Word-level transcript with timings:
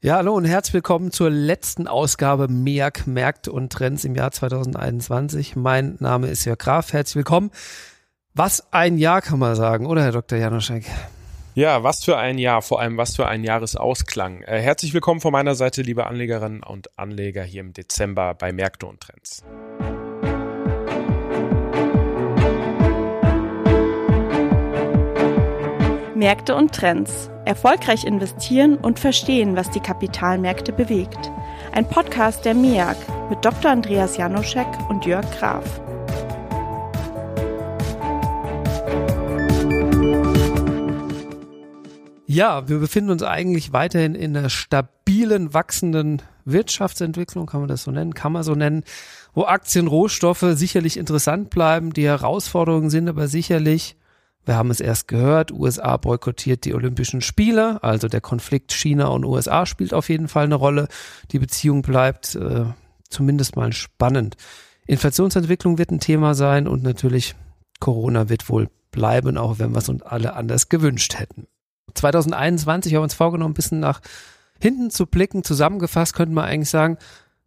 Ja, 0.00 0.14
hallo 0.14 0.36
und 0.36 0.44
herzlich 0.44 0.74
willkommen 0.74 1.10
zur 1.10 1.28
letzten 1.28 1.88
Ausgabe 1.88 2.46
MEAG 2.46 3.06
Märkte 3.06 3.50
und 3.50 3.72
Trends 3.72 4.04
im 4.04 4.14
Jahr 4.14 4.30
2021. 4.30 5.56
Mein 5.56 5.96
Name 5.98 6.28
ist 6.28 6.44
Jörg 6.44 6.58
Graf. 6.58 6.92
Herzlich 6.92 7.16
willkommen. 7.16 7.50
Was 8.32 8.72
ein 8.72 8.96
Jahr 8.96 9.22
kann 9.22 9.40
man 9.40 9.56
sagen, 9.56 9.86
oder 9.86 10.04
Herr 10.04 10.12
Dr. 10.12 10.38
Janoschek? 10.38 10.84
Ja, 11.56 11.82
was 11.82 12.04
für 12.04 12.16
ein 12.16 12.38
Jahr, 12.38 12.62
vor 12.62 12.78
allem 12.78 12.96
was 12.96 13.16
für 13.16 13.26
ein 13.26 13.42
Jahresausklang. 13.42 14.42
Äh, 14.42 14.60
herzlich 14.60 14.94
willkommen 14.94 15.20
von 15.20 15.32
meiner 15.32 15.56
Seite, 15.56 15.82
liebe 15.82 16.06
Anlegerinnen 16.06 16.62
und 16.62 16.96
Anleger 16.96 17.42
hier 17.42 17.62
im 17.62 17.72
Dezember 17.72 18.34
bei 18.34 18.52
Märkte 18.52 18.86
und 18.86 19.00
Trends. 19.00 19.42
Märkte 26.14 26.54
und 26.54 26.72
Trends. 26.72 27.32
Erfolgreich 27.48 28.04
investieren 28.04 28.76
und 28.76 28.98
verstehen, 28.98 29.56
was 29.56 29.70
die 29.70 29.80
Kapitalmärkte 29.80 30.70
bewegt. 30.70 31.32
Ein 31.72 31.88
Podcast 31.88 32.44
der 32.44 32.52
MIAG 32.52 32.98
mit 33.30 33.42
Dr. 33.42 33.70
Andreas 33.70 34.18
Janoschek 34.18 34.66
und 34.90 35.06
Jörg 35.06 35.24
Graf. 35.38 35.64
Ja, 42.26 42.68
wir 42.68 42.78
befinden 42.80 43.10
uns 43.12 43.22
eigentlich 43.22 43.72
weiterhin 43.72 44.14
in 44.14 44.36
einer 44.36 44.50
stabilen, 44.50 45.54
wachsenden 45.54 46.20
Wirtschaftsentwicklung, 46.44 47.46
kann 47.46 47.60
man 47.60 47.68
das 47.70 47.84
so 47.84 47.90
nennen, 47.90 48.12
kann 48.12 48.32
man 48.32 48.42
so 48.42 48.54
nennen, 48.54 48.84
wo 49.32 49.44
Aktien, 49.44 49.86
Rohstoffe 49.86 50.44
sicherlich 50.52 50.98
interessant 50.98 51.48
bleiben. 51.48 51.94
Die 51.94 52.04
Herausforderungen 52.04 52.90
sind 52.90 53.08
aber 53.08 53.26
sicherlich 53.26 53.96
wir 54.48 54.56
haben 54.56 54.70
es 54.70 54.80
erst 54.80 55.08
gehört, 55.08 55.52
USA 55.52 55.96
boykottiert 55.98 56.64
die 56.64 56.74
Olympischen 56.74 57.20
Spiele, 57.20 57.82
also 57.82 58.08
der 58.08 58.22
Konflikt 58.22 58.72
China 58.72 59.08
und 59.08 59.24
USA 59.24 59.66
spielt 59.66 59.92
auf 59.94 60.08
jeden 60.08 60.26
Fall 60.26 60.44
eine 60.44 60.54
Rolle. 60.54 60.88
Die 61.30 61.38
Beziehung 61.38 61.82
bleibt 61.82 62.34
äh, 62.34 62.64
zumindest 63.10 63.56
mal 63.56 63.72
spannend. 63.72 64.36
Inflationsentwicklung 64.86 65.76
wird 65.76 65.90
ein 65.90 66.00
Thema 66.00 66.34
sein 66.34 66.66
und 66.66 66.82
natürlich 66.82 67.36
Corona 67.78 68.30
wird 68.30 68.48
wohl 68.48 68.70
bleiben, 68.90 69.36
auch 69.36 69.58
wenn 69.58 69.72
wir 69.72 69.78
es 69.78 69.90
uns 69.90 70.02
alle 70.02 70.32
anders 70.34 70.70
gewünscht 70.70 71.18
hätten. 71.18 71.46
2021 71.94 72.94
haben 72.94 73.00
wir 73.00 73.04
uns 73.04 73.14
vorgenommen, 73.14 73.52
ein 73.52 73.54
bisschen 73.54 73.80
nach 73.80 74.00
hinten 74.58 74.90
zu 74.90 75.06
blicken. 75.06 75.44
Zusammengefasst 75.44 76.14
könnte 76.14 76.34
man 76.34 76.46
eigentlich 76.46 76.70
sagen, 76.70 76.96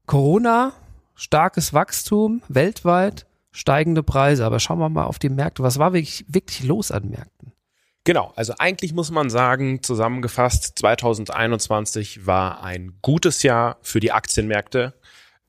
Corona, 0.06 0.74
starkes 1.16 1.74
Wachstum 1.74 2.44
weltweit, 2.48 3.26
steigende 3.52 4.04
Preise. 4.04 4.46
Aber 4.46 4.60
schauen 4.60 4.80
wir 4.80 4.90
mal 4.90 5.06
auf 5.06 5.20
die 5.20 5.30
Märkte. 5.30 5.64
Was 5.64 5.80
war 5.80 5.94
wirklich, 5.94 6.26
wirklich 6.28 6.64
los 6.64 6.92
an 6.92 7.10
Märkten? 7.10 7.54
Genau, 8.04 8.34
also 8.36 8.54
eigentlich 8.58 8.94
muss 8.94 9.12
man 9.12 9.30
sagen, 9.30 9.84
zusammengefasst, 9.84 10.80
2021 10.80 12.26
war 12.26 12.64
ein 12.64 12.98
gutes 13.04 13.44
Jahr 13.44 13.78
für 13.84 14.00
die 14.00 14.12
Aktienmärkte. 14.12 14.96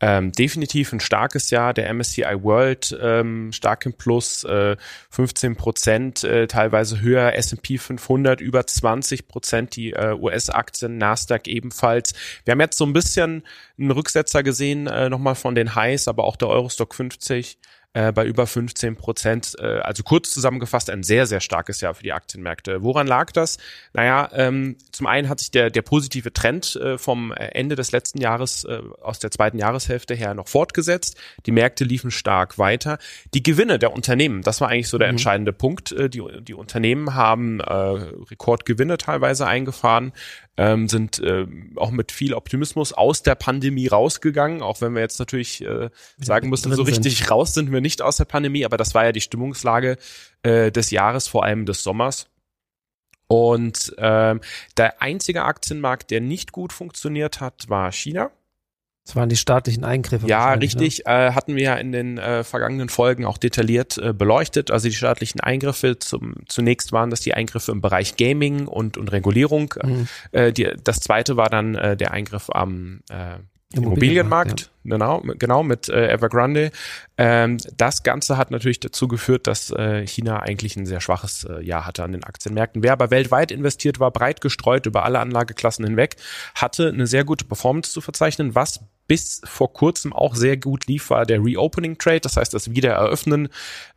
Ähm, 0.04 0.32
definitiv 0.32 0.92
ein 0.92 0.98
starkes 0.98 1.50
Jahr. 1.50 1.72
Der 1.72 1.88
MSCI 1.94 2.42
World 2.42 2.98
ähm, 3.00 3.52
stark 3.52 3.86
im 3.86 3.92
Plus, 3.94 4.42
äh, 4.42 4.76
15 5.10 5.54
Prozent, 5.54 6.24
äh, 6.24 6.48
teilweise 6.48 7.00
höher. 7.00 7.34
S&P 7.36 7.78
500 7.78 8.40
über 8.40 8.66
20 8.66 9.28
Prozent, 9.28 9.76
die 9.76 9.92
äh, 9.92 10.12
US-Aktien, 10.12 10.98
Nasdaq 10.98 11.46
ebenfalls. 11.46 12.14
Wir 12.44 12.50
haben 12.50 12.60
jetzt 12.60 12.76
so 12.78 12.84
ein 12.84 12.92
bisschen 12.92 13.44
einen 13.78 13.92
Rücksetzer 13.92 14.42
gesehen, 14.42 14.88
äh, 14.88 15.08
nochmal 15.08 15.36
von 15.36 15.54
den 15.54 15.76
Highs, 15.76 16.08
aber 16.08 16.24
auch 16.24 16.34
der 16.36 16.48
Eurostock 16.48 16.96
50 16.96 17.58
äh, 17.94 18.12
bei 18.12 18.24
über 18.24 18.46
15 18.46 18.96
Prozent. 18.96 19.54
Äh, 19.58 19.80
also 19.80 20.02
kurz 20.02 20.30
zusammengefasst 20.30 20.90
ein 20.90 21.02
sehr, 21.02 21.26
sehr 21.26 21.40
starkes 21.40 21.80
Jahr 21.80 21.94
für 21.94 22.02
die 22.02 22.12
Aktienmärkte. 22.12 22.82
Woran 22.82 23.06
lag 23.06 23.32
das? 23.32 23.58
Naja, 23.92 24.30
ähm, 24.32 24.76
zum 24.92 25.06
einen 25.06 25.28
hat 25.28 25.40
sich 25.40 25.50
der, 25.50 25.70
der 25.70 25.82
positive 25.82 26.32
Trend 26.32 26.76
äh, 26.76 26.98
vom 26.98 27.32
Ende 27.32 27.76
des 27.76 27.92
letzten 27.92 28.20
Jahres 28.20 28.64
äh, 28.64 28.80
aus 29.00 29.18
der 29.18 29.30
zweiten 29.30 29.58
Jahreshälfte 29.58 30.14
her 30.14 30.34
noch 30.34 30.48
fortgesetzt. 30.48 31.16
Die 31.46 31.52
Märkte 31.52 31.84
liefen 31.84 32.10
stark 32.10 32.58
weiter. 32.58 32.98
Die 33.34 33.42
Gewinne 33.42 33.78
der 33.78 33.92
Unternehmen, 33.92 34.42
das 34.42 34.60
war 34.60 34.68
eigentlich 34.68 34.88
so 34.88 34.98
der 34.98 35.08
mhm. 35.08 35.14
entscheidende 35.14 35.52
Punkt. 35.52 35.92
Äh, 35.92 36.08
die, 36.08 36.22
die 36.40 36.54
Unternehmen 36.54 37.14
haben 37.14 37.60
äh, 37.60 37.72
Rekordgewinne 37.72 38.98
teilweise 38.98 39.46
eingefahren 39.46 40.12
ähm, 40.58 40.88
sind 40.88 41.18
äh, 41.20 41.46
auch 41.76 41.90
mit 41.90 42.12
viel 42.12 42.34
Optimismus 42.34 42.92
aus 42.92 43.22
der 43.22 43.34
Pandemie 43.34 43.86
rausgegangen, 43.86 44.60
auch 44.60 44.82
wenn 44.82 44.92
wir 44.94 45.00
jetzt 45.00 45.18
natürlich 45.18 45.62
äh, 45.64 45.88
sagen 46.18 46.50
müssen, 46.50 46.72
so 46.74 46.82
richtig 46.82 47.18
sind. 47.18 47.30
raus 47.30 47.54
sind 47.54 47.72
wir 47.72 47.80
nicht 47.82 48.00
aus 48.00 48.16
der 48.16 48.24
Pandemie, 48.24 48.64
aber 48.64 48.76
das 48.76 48.94
war 48.94 49.04
ja 49.04 49.12
die 49.12 49.20
Stimmungslage 49.20 49.98
äh, 50.42 50.70
des 50.72 50.90
Jahres, 50.90 51.28
vor 51.28 51.44
allem 51.44 51.66
des 51.66 51.82
Sommers. 51.82 52.28
Und 53.28 53.94
ähm, 53.98 54.40
der 54.76 55.00
einzige 55.00 55.44
Aktienmarkt, 55.44 56.10
der 56.10 56.20
nicht 56.20 56.52
gut 56.52 56.72
funktioniert 56.72 57.40
hat, 57.40 57.68
war 57.68 57.90
China. 57.90 58.30
Das 59.04 59.16
waren 59.16 59.28
die 59.28 59.36
staatlichen 59.36 59.84
Eingriffe. 59.84 60.26
Ja, 60.28 60.54
ne? 60.54 60.62
richtig. 60.62 61.02
Ne? 61.04 61.12
Äh, 61.12 61.32
hatten 61.32 61.56
wir 61.56 61.62
ja 61.62 61.74
in 61.74 61.90
den 61.90 62.18
äh, 62.18 62.44
vergangenen 62.44 62.88
Folgen 62.88 63.24
auch 63.24 63.38
detailliert 63.38 63.98
äh, 63.98 64.12
beleuchtet. 64.12 64.70
Also 64.70 64.88
die 64.88 64.94
staatlichen 64.94 65.40
Eingriffe, 65.40 65.98
zum, 65.98 66.34
zunächst 66.46 66.92
waren 66.92 67.10
das 67.10 67.20
die 67.20 67.34
Eingriffe 67.34 67.72
im 67.72 67.80
Bereich 67.80 68.16
Gaming 68.16 68.68
und, 68.68 68.96
und 68.96 69.10
Regulierung. 69.10 69.74
Mhm. 69.82 70.08
Äh, 70.30 70.52
die, 70.52 70.70
das 70.84 71.00
zweite 71.00 71.36
war 71.36 71.48
dann 71.48 71.74
äh, 71.74 71.96
der 71.96 72.12
Eingriff 72.12 72.48
am 72.50 73.00
äh, 73.10 73.38
Immobilienmarkt, 73.74 74.70
ja. 74.84 74.90
genau, 74.96 75.22
genau 75.38 75.62
mit 75.62 75.88
äh, 75.88 76.08
Evergrande. 76.08 76.70
Ähm, 77.16 77.58
das 77.76 78.02
Ganze 78.02 78.36
hat 78.36 78.50
natürlich 78.50 78.80
dazu 78.80 79.08
geführt, 79.08 79.46
dass 79.46 79.70
äh, 79.70 80.06
China 80.06 80.40
eigentlich 80.40 80.76
ein 80.76 80.86
sehr 80.86 81.00
schwaches 81.00 81.44
äh, 81.44 81.60
Jahr 81.62 81.86
hatte 81.86 82.04
an 82.04 82.12
den 82.12 82.24
Aktienmärkten. 82.24 82.82
Wer 82.82 82.92
aber 82.92 83.10
weltweit 83.10 83.50
investiert 83.50 84.00
war, 84.00 84.10
breit 84.10 84.40
gestreut 84.40 84.86
über 84.86 85.04
alle 85.04 85.20
Anlageklassen 85.20 85.84
hinweg, 85.84 86.16
hatte 86.54 86.88
eine 86.88 87.06
sehr 87.06 87.24
gute 87.24 87.44
Performance 87.44 87.92
zu 87.92 88.00
verzeichnen, 88.00 88.54
was 88.54 88.80
bis 89.06 89.42
vor 89.44 89.72
kurzem 89.72 90.12
auch 90.12 90.34
sehr 90.34 90.56
gut 90.56 90.86
lief, 90.86 91.10
war 91.10 91.26
der 91.26 91.44
Reopening 91.44 91.98
Trade, 91.98 92.20
das 92.20 92.36
heißt 92.36 92.54
das 92.54 92.74
Wiedereröffnen 92.74 93.48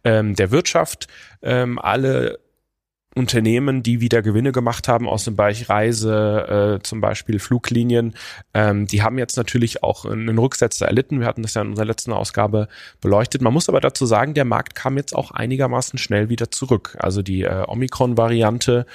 ähm, 0.03 0.35
der 0.35 0.51
Wirtschaft. 0.51 1.07
Ähm, 1.41 1.79
alle 1.79 2.39
Unternehmen, 3.15 3.81
die 3.81 4.01
wieder 4.01 4.21
Gewinne 4.21 4.51
gemacht 4.51 4.89
haben 4.89 5.07
aus 5.07 5.23
dem 5.23 5.37
Bereich 5.37 5.69
Reise, 5.69 6.79
äh, 6.79 6.83
zum 6.83 6.99
Beispiel 6.99 7.39
Fluglinien, 7.39 8.13
ähm, 8.53 8.87
die 8.87 9.03
haben 9.03 9.17
jetzt 9.17 9.37
natürlich 9.37 9.83
auch 9.83 10.03
einen 10.03 10.37
Rücksetzer 10.37 10.85
erlitten. 10.85 11.21
Wir 11.21 11.27
hatten 11.27 11.41
das 11.41 11.53
ja 11.53 11.61
in 11.61 11.69
unserer 11.69 11.85
letzten 11.85 12.11
Ausgabe 12.11 12.67
beleuchtet. 12.99 13.41
Man 13.41 13.53
muss 13.53 13.69
aber 13.69 13.79
dazu 13.79 14.05
sagen, 14.05 14.33
der 14.33 14.43
Markt 14.43 14.75
kam 14.75 14.97
jetzt 14.97 15.15
auch 15.15 15.31
einigermaßen 15.31 15.97
schnell 15.97 16.27
wieder 16.27 16.51
zurück. 16.51 16.97
Also 16.99 17.21
die 17.21 17.43
äh, 17.43 17.63
Omikron-Variante, 17.65 18.85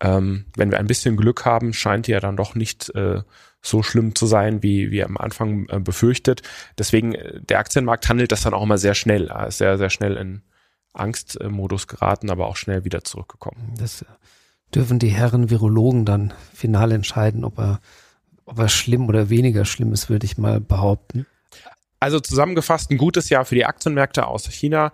ähm, 0.00 0.46
wenn 0.56 0.72
wir 0.72 0.78
ein 0.78 0.88
bisschen 0.88 1.16
Glück 1.16 1.44
haben, 1.44 1.72
scheint 1.72 2.08
die 2.08 2.12
ja 2.12 2.20
dann 2.20 2.36
doch 2.36 2.56
nicht 2.56 2.92
äh, 2.96 3.22
so 3.62 3.84
schlimm 3.84 4.16
zu 4.16 4.26
sein, 4.26 4.62
wie 4.62 4.90
wir 4.90 5.06
am 5.06 5.16
Anfang 5.16 5.68
äh, 5.68 5.78
befürchtet. 5.78 6.42
Deswegen, 6.76 7.14
äh, 7.14 7.40
der 7.40 7.60
Aktienmarkt 7.60 8.08
handelt 8.08 8.32
das 8.32 8.42
dann 8.42 8.54
auch 8.54 8.62
immer 8.64 8.78
sehr 8.78 8.94
schnell, 8.94 9.32
sehr, 9.50 9.78
sehr 9.78 9.90
schnell 9.90 10.16
in 10.16 10.42
Angstmodus 10.98 11.86
geraten, 11.86 12.30
aber 12.30 12.46
auch 12.46 12.56
schnell 12.56 12.84
wieder 12.84 13.04
zurückgekommen. 13.04 13.74
Das 13.78 14.04
dürfen 14.74 14.98
die 14.98 15.08
Herren 15.08 15.50
Virologen 15.50 16.04
dann 16.04 16.34
final 16.52 16.92
entscheiden, 16.92 17.44
ob 17.44 17.58
er, 17.58 17.80
ob 18.44 18.58
er 18.58 18.68
schlimm 18.68 19.08
oder 19.08 19.30
weniger 19.30 19.64
schlimm 19.64 19.92
ist, 19.92 20.10
würde 20.10 20.26
ich 20.26 20.38
mal 20.38 20.60
behaupten. 20.60 21.26
Also 22.00 22.20
zusammengefasst 22.20 22.90
ein 22.90 22.98
gutes 22.98 23.28
Jahr 23.28 23.44
für 23.44 23.54
die 23.54 23.64
Aktienmärkte 23.64 24.26
aus 24.26 24.48
China 24.48 24.92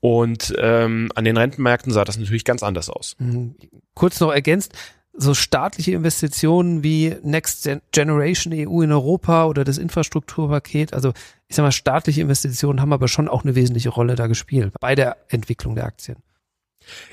und 0.00 0.54
ähm, 0.58 1.10
an 1.14 1.24
den 1.24 1.36
Rentenmärkten 1.36 1.92
sah 1.92 2.04
das 2.04 2.18
natürlich 2.18 2.44
ganz 2.44 2.62
anders 2.62 2.88
aus. 2.88 3.16
Mhm. 3.18 3.56
Kurz 3.94 4.20
noch 4.20 4.32
ergänzt, 4.32 4.72
so 5.18 5.34
staatliche 5.34 5.92
Investitionen 5.92 6.82
wie 6.82 7.16
Next 7.22 7.68
Generation 7.92 8.52
EU 8.54 8.82
in 8.82 8.92
Europa 8.92 9.46
oder 9.46 9.64
das 9.64 9.76
Infrastrukturpaket, 9.76 10.94
also 10.94 11.12
ich 11.48 11.56
sag 11.56 11.64
mal, 11.64 11.72
staatliche 11.72 12.20
Investitionen 12.20 12.80
haben 12.80 12.92
aber 12.92 13.08
schon 13.08 13.28
auch 13.28 13.44
eine 13.44 13.54
wesentliche 13.54 13.88
Rolle 13.88 14.14
da 14.14 14.28
gespielt 14.28 14.72
bei 14.80 14.94
der 14.94 15.16
Entwicklung 15.28 15.74
der 15.74 15.86
Aktien. 15.86 16.16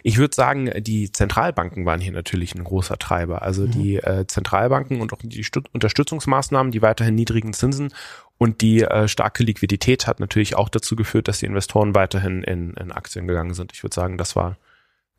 Ich 0.04 0.18
würde 0.18 0.36
sagen, 0.36 0.72
die 0.78 1.12
Zentralbanken 1.12 1.86
waren 1.86 2.00
hier 2.00 2.14
natürlich 2.14 2.56
ein 2.56 2.64
großer 2.64 2.98
Treiber. 2.98 3.42
Also 3.42 3.64
mhm. 3.64 3.72
die 3.72 3.96
äh, 3.98 4.26
Zentralbanken 4.26 5.02
und 5.02 5.12
auch 5.12 5.20
die 5.22 5.44
Stüt 5.44 5.68
Unterstützungsmaßnahmen, 5.74 6.72
die 6.72 6.82
weiterhin 6.82 7.16
niedrigen 7.16 7.52
Zinsen 7.54 7.94
und 8.38 8.62
die 8.62 8.84
äh, 8.84 9.08
starke 9.08 9.44
Liquidität 9.44 10.08
hat 10.08 10.20
natürlich 10.20 10.56
auch 10.56 10.70
dazu 10.70 10.96
geführt, 10.96 11.28
dass 11.28 11.40
die 11.40 11.46
Investoren 11.46 11.96
weiterhin 11.96 12.44
in, 12.44 12.74
in 12.76 12.92
Aktien 12.92 13.28
gegangen 13.28 13.54
sind. 13.54 13.74
Ich 13.74 13.84
würde 13.84 13.96
sagen, 13.96 14.18
das 14.18 14.36
war 14.36 14.58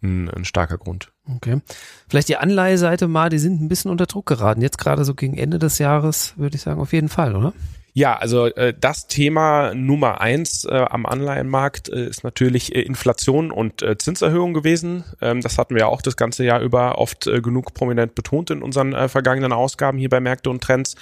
ein, 0.02 0.30
ein 0.30 0.44
starker 0.44 0.78
Grund. 0.78 1.12
Okay. 1.36 1.60
Vielleicht 2.08 2.28
die 2.28 2.36
Anleiheseite 2.36 3.08
mal, 3.08 3.30
die 3.30 3.38
sind 3.38 3.60
ein 3.60 3.68
bisschen 3.68 3.90
unter 3.90 4.06
Druck 4.06 4.26
geraten. 4.26 4.62
Jetzt 4.62 4.78
gerade 4.78 5.04
so 5.04 5.14
gegen 5.14 5.36
Ende 5.36 5.58
des 5.58 5.78
Jahres, 5.78 6.34
würde 6.36 6.56
ich 6.56 6.62
sagen, 6.62 6.80
auf 6.80 6.92
jeden 6.92 7.08
Fall, 7.08 7.34
oder? 7.34 7.52
Ja, 7.96 8.14
also 8.14 8.44
äh, 8.44 8.74
das 8.78 9.06
Thema 9.06 9.74
Nummer 9.74 10.20
eins 10.20 10.66
äh, 10.66 10.74
am 10.74 11.06
Anleihenmarkt 11.06 11.88
äh, 11.88 12.06
ist 12.06 12.24
natürlich 12.24 12.74
äh, 12.74 12.82
Inflation 12.82 13.50
und 13.50 13.80
äh, 13.80 13.96
Zinserhöhung 13.96 14.52
gewesen. 14.52 15.04
Ähm, 15.22 15.40
das 15.40 15.56
hatten 15.56 15.74
wir 15.74 15.80
ja 15.80 15.86
auch 15.86 16.02
das 16.02 16.18
ganze 16.18 16.44
Jahr 16.44 16.60
über 16.60 16.98
oft 16.98 17.26
äh, 17.26 17.40
genug 17.40 17.72
prominent 17.72 18.14
betont 18.14 18.50
in 18.50 18.60
unseren 18.60 18.92
äh, 18.92 19.08
vergangenen 19.08 19.54
Ausgaben 19.54 19.96
hier 19.96 20.10
bei 20.10 20.20
Märkte 20.20 20.50
und 20.50 20.62
Trends. 20.62 20.96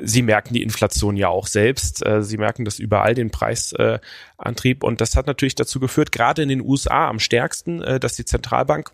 Sie 0.00 0.22
merken 0.22 0.54
die 0.54 0.62
Inflation 0.62 1.16
ja 1.16 1.28
auch 1.28 1.46
selbst. 1.46 2.04
Äh, 2.06 2.22
Sie 2.22 2.36
merken 2.36 2.64
das 2.64 2.78
überall, 2.78 3.14
den 3.14 3.30
Preisantrieb. 3.30 4.84
Und 4.84 5.00
das 5.00 5.16
hat 5.16 5.26
natürlich 5.26 5.54
dazu 5.54 5.80
geführt, 5.80 6.12
gerade 6.12 6.42
in 6.42 6.48
den 6.48 6.60
USA 6.60 7.08
am 7.08 7.18
stärksten, 7.18 7.82
äh, 7.82 8.00
dass 8.00 8.14
die 8.14 8.24
Zentralbank 8.24 8.92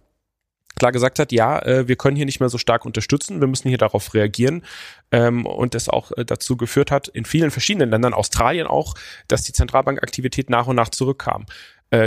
klar 0.77 0.91
gesagt 0.91 1.21
hat, 1.21 1.31
ja, 1.31 1.61
äh, 1.61 1.87
wir 1.87 1.95
können 1.97 2.17
hier 2.17 2.27
nicht 2.27 2.41
mehr 2.41 2.49
so 2.49 2.59
stark 2.59 2.85
unterstützen, 2.85 3.41
wir 3.41 3.47
müssen 3.47 3.69
hier 3.69 3.79
darauf 3.79 4.13
reagieren 4.13 4.65
ähm, 5.13 5.47
und 5.47 5.75
das 5.75 5.89
auch 5.89 6.11
dazu 6.27 6.57
geführt 6.57 6.91
hat, 6.91 7.07
in 7.07 7.25
vielen 7.25 7.53
verschiedenen 7.53 7.91
Ländern, 7.91 8.13
Australien 8.13 8.67
auch, 8.67 8.95
dass 9.29 9.43
die 9.43 9.53
Zentralbankaktivität 9.53 10.51
nach 10.51 10.67
und 10.67 10.77
nach 10.77 10.89
zurückkam, 10.89 11.47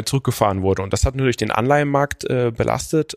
zurückgefahren 0.03 0.63
wurde 0.63 0.81
und 0.81 0.91
das 0.91 1.05
hat 1.05 1.15
natürlich 1.15 1.37
den 1.37 1.51
Anleihenmarkt 1.51 2.27
belastet. 2.27 3.15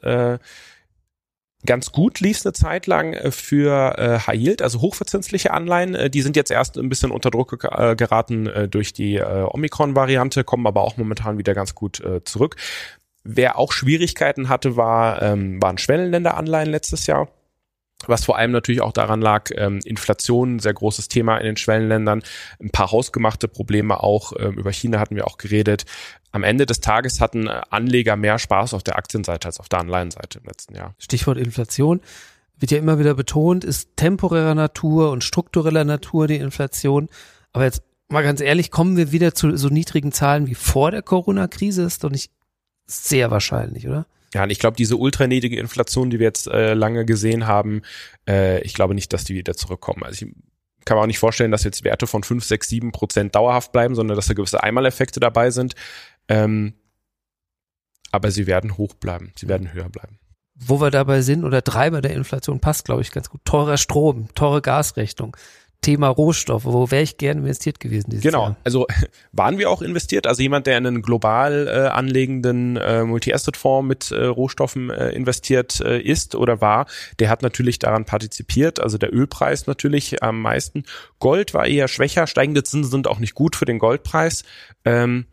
Ganz 1.67 1.93
gut 1.93 2.21
lief 2.21 2.39
es 2.39 2.47
eine 2.47 2.55
Zeit 2.55 2.87
lang 2.87 3.13
äh, 3.13 3.31
für 3.31 3.99
äh, 3.99 4.19
High 4.27 4.41
Yield, 4.41 4.63
also 4.63 4.81
hochverzinsliche 4.81 5.53
Anleihen. 5.53 5.95
Äh, 5.95 6.11
die 6.11 6.23
sind 6.23 6.37
jetzt 6.37 6.51
erst 6.51 6.79
ein 6.79 6.89
bisschen 6.89 7.11
unter 7.11 7.31
Druck 7.31 7.65
äh, 7.65 7.97
geraten 7.97 8.47
äh, 8.47 8.69
durch 8.69 8.93
die 8.93 9.17
äh, 9.17 9.47
Omikron-Variante, 9.49 10.45
kommen 10.45 10.67
aber 10.67 10.83
auch 10.83 10.97
momentan 10.97 11.39
wieder 11.39 11.55
ganz 11.55 11.75
gut 11.75 12.01
äh, 12.01 12.25
zurück. 12.25 12.57
Wer 13.25 13.59
auch 13.59 13.73
Schwierigkeiten 13.73 14.49
hatte, 14.49 14.77
war, 14.77 15.21
ähm, 15.21 15.61
waren 15.61 15.77
Schwellenländeranleihen 15.77 16.71
letztes 16.71 17.07
Jahr. 17.07 17.29
Was 18.07 18.25
vor 18.25 18.39
allem 18.39 18.51
natürlich 18.51 18.81
auch 18.81 18.93
daran 18.93 19.21
lag, 19.21 19.51
ähm, 19.55 19.81
Inflation, 19.85 20.59
sehr 20.59 20.73
großes 20.73 21.09
Thema 21.09 21.39
in 21.39 21.47
den 21.47 21.57
Schwellenländern, 21.57 22.23
ein 22.61 22.71
paar 22.71 22.91
hausgemachte 22.93 23.47
Probleme 23.47 24.03
auch, 24.03 24.33
ähm, 24.39 24.55
über 24.55 24.73
China 24.73 24.99
hatten 24.99 25.17
wir 25.17 25.27
auch 25.27 25.37
geredet. 25.37 25.85
Am 26.33 26.43
Ende 26.43 26.65
des 26.67 26.81
Tages 26.81 27.21
hatten 27.21 27.47
äh, 27.47 27.61
Anleger 27.71 28.17
mehr 28.17 28.39
Spaß 28.39 28.75
auf 28.75 28.83
der 28.83 28.97
Aktienseite 28.97 29.49
als 29.49 29.61
auf 29.61 29.69
der 29.69 29.81
Anleihenseite 29.81 30.39
im 30.39 30.45
letzten 30.47 30.75
Jahr. 30.75 30.95
Stichwort 30.99 31.39
Inflation 31.39 32.01
wird 32.59 32.71
ja 32.71 32.79
immer 32.79 32.99
wieder 32.99 33.15
betont, 33.15 33.65
ist 33.65 33.97
temporärer 33.97 34.55
Natur 34.55 35.11
und 35.11 35.25
struktureller 35.25 35.85
Natur 35.85 36.27
die 36.27 36.37
Inflation. 36.37 37.09
Aber 37.53 37.65
jetzt 37.65 37.83
mal 38.09 38.23
ganz 38.23 38.41
ehrlich, 38.41 38.71
kommen 38.71 38.97
wir 38.97 39.13
wieder 39.13 39.35
zu 39.35 39.57
so 39.57 39.69
niedrigen 39.69 40.13
Zahlen 40.13 40.47
wie 40.47 40.55
vor 40.55 40.91
der 40.91 41.03
Corona-Krise? 41.03 41.83
Ist 41.83 42.05
doch 42.05 42.11
nicht 42.11 42.31
sehr 42.87 43.31
wahrscheinlich, 43.31 43.89
oder? 43.89 44.07
Ja, 44.35 44.45
und 44.45 44.51
ich 44.51 44.59
glaube, 44.59 44.77
diese 44.77 44.97
ultraniedrige 44.97 45.59
Inflation, 45.59 46.11
die 46.11 46.19
wir 46.19 46.27
jetzt 46.27 46.47
äh, 46.47 46.75
lange 46.75 47.05
gesehen 47.05 47.47
haben, 47.47 47.83
äh, 48.29 48.61
ich 48.63 48.75
glaube 48.75 48.95
nicht, 48.95 49.13
dass 49.13 49.25
die 49.25 49.35
wieder 49.35 49.55
zurückkommen. 49.55 50.05
Also 50.05 50.27
ich 50.27 50.33
kann 50.85 50.97
mir 50.97 51.03
auch 51.03 51.07
nicht 51.07 51.19
vorstellen, 51.19 51.51
dass 51.51 51.65
jetzt 51.65 51.85
Werte 51.85 52.07
von 52.07 52.23
5, 52.23 52.45
6, 52.45 52.69
7 52.69 52.93
Prozent 52.93 53.35
dauerhaft 53.35 53.73
bleiben, 53.73 53.95
sondern 53.95 54.17
dass 54.17 54.27
da 54.27 54.35
gewisse 54.35 54.63
Einmaleffekte 54.63 55.21
dabei 55.21 55.51
sind. 55.51 55.75
Ähm, 56.29 56.75
aber 58.13 58.31
sie 58.31 58.47
werden 58.47 58.77
hoch 58.77 58.95
bleiben, 58.95 59.33
sie 59.37 59.49
werden 59.49 59.73
höher 59.73 59.89
bleiben. 59.89 60.19
Wo 60.55 60.81
wir 60.81 60.91
dabei 60.91 61.23
sind 61.23 61.45
oder 61.45 61.63
Treiber 61.65 62.01
der 62.01 62.13
Inflation 62.13 62.61
passt, 62.61 62.85
glaube 62.85 63.03
ich, 63.03 63.13
ganz 63.13 63.31
gut. 63.31 63.45
Teurer 63.45 63.79
Strom, 63.79 64.29
teure 64.35 64.63
Gasrechnung, 64.63 65.37
Thema 65.81 66.09
Rohstoffe, 66.09 66.67
wo 66.67 66.91
wäre 66.91 67.03
ich 67.03 67.17
gern 67.17 67.39
investiert 67.39 67.81
gewesen 67.81 68.11
dieses 68.11 68.23
genau. 68.23 68.43
Jahr? 68.43 68.57
also 68.65 68.87
waren 69.33 69.59
wir 69.59 69.71
auch 69.71 69.81
investiert. 69.81 70.27
Also 70.27 70.43
jemand, 70.43 70.67
der 70.67 70.77
in 70.77 70.87
einen 70.87 71.03
global 71.03 71.69
äh, 71.69 71.89
anlegenden 71.89 72.77
äh, 72.77 73.05
Multi-Asset-Fonds 73.05 73.89
mit 73.89 74.11
äh, 74.11 74.27
Rohstoffen 74.27 74.91
äh, 74.91 75.11
investiert 75.11 75.81
äh, 75.81 75.99
ist 76.01 76.35
oder 76.35 76.61
war, 76.61 76.87
der 77.19 77.31
hat 77.31 77.43
natürlich 77.43 77.79
daran 77.79 78.05
partizipiert. 78.05 78.81
Also 78.81 78.99
der 78.99 79.13
Ölpreis 79.15 79.67
natürlich 79.67 80.23
am 80.23 80.43
meisten. 80.43 80.85
Gold 81.19 81.55
war 81.55 81.67
eher 81.67 81.89
schwächer. 81.89 82.27
Steigende 82.27 82.63
Zinsen 82.63 82.91
sind 82.91 83.07
auch 83.07 83.19
nicht 83.19 83.35
gut 83.35 83.57
für 83.57 83.65
den 83.65 83.79
Goldpreis. 83.79 84.45
Ähm, 84.85 85.27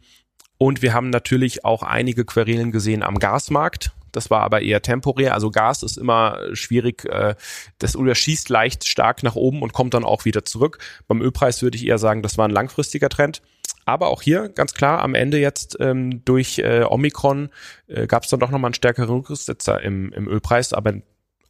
und 0.57 0.81
wir 0.81 0.93
haben 0.93 1.09
natürlich 1.09 1.65
auch 1.65 1.83
einige 1.83 2.25
Querelen 2.25 2.71
gesehen 2.71 3.03
am 3.03 3.19
Gasmarkt. 3.19 3.91
Das 4.11 4.29
war 4.29 4.41
aber 4.41 4.61
eher 4.61 4.81
temporär. 4.81 5.33
Also 5.33 5.51
Gas 5.51 5.83
ist 5.83 5.97
immer 5.97 6.39
schwierig. 6.53 7.05
Äh, 7.05 7.35
das 7.79 7.95
überschießt 7.95 8.49
leicht 8.49 8.87
stark 8.87 9.23
nach 9.23 9.35
oben 9.35 9.61
und 9.61 9.73
kommt 9.73 9.93
dann 9.93 10.03
auch 10.03 10.25
wieder 10.25 10.45
zurück. 10.45 10.79
Beim 11.07 11.21
Ölpreis 11.21 11.61
würde 11.61 11.77
ich 11.77 11.85
eher 11.85 11.97
sagen, 11.97 12.21
das 12.21 12.37
war 12.37 12.47
ein 12.47 12.51
langfristiger 12.51 13.09
Trend. 13.09 13.41
Aber 13.85 14.07
auch 14.07 14.21
hier 14.21 14.49
ganz 14.49 14.73
klar 14.73 15.01
am 15.01 15.15
Ende 15.15 15.39
jetzt 15.39 15.77
ähm, 15.79 16.23
durch 16.25 16.59
äh, 16.59 16.83
Omikron 16.83 17.49
äh, 17.87 18.05
gab 18.05 18.23
es 18.23 18.29
dann 18.29 18.39
doch 18.39 18.51
nochmal 18.51 18.69
einen 18.69 18.73
stärkeren 18.73 19.09
Rücksetzer 19.09 19.81
im, 19.81 20.11
im 20.11 20.27
Ölpreis. 20.27 20.73
Aber 20.73 20.93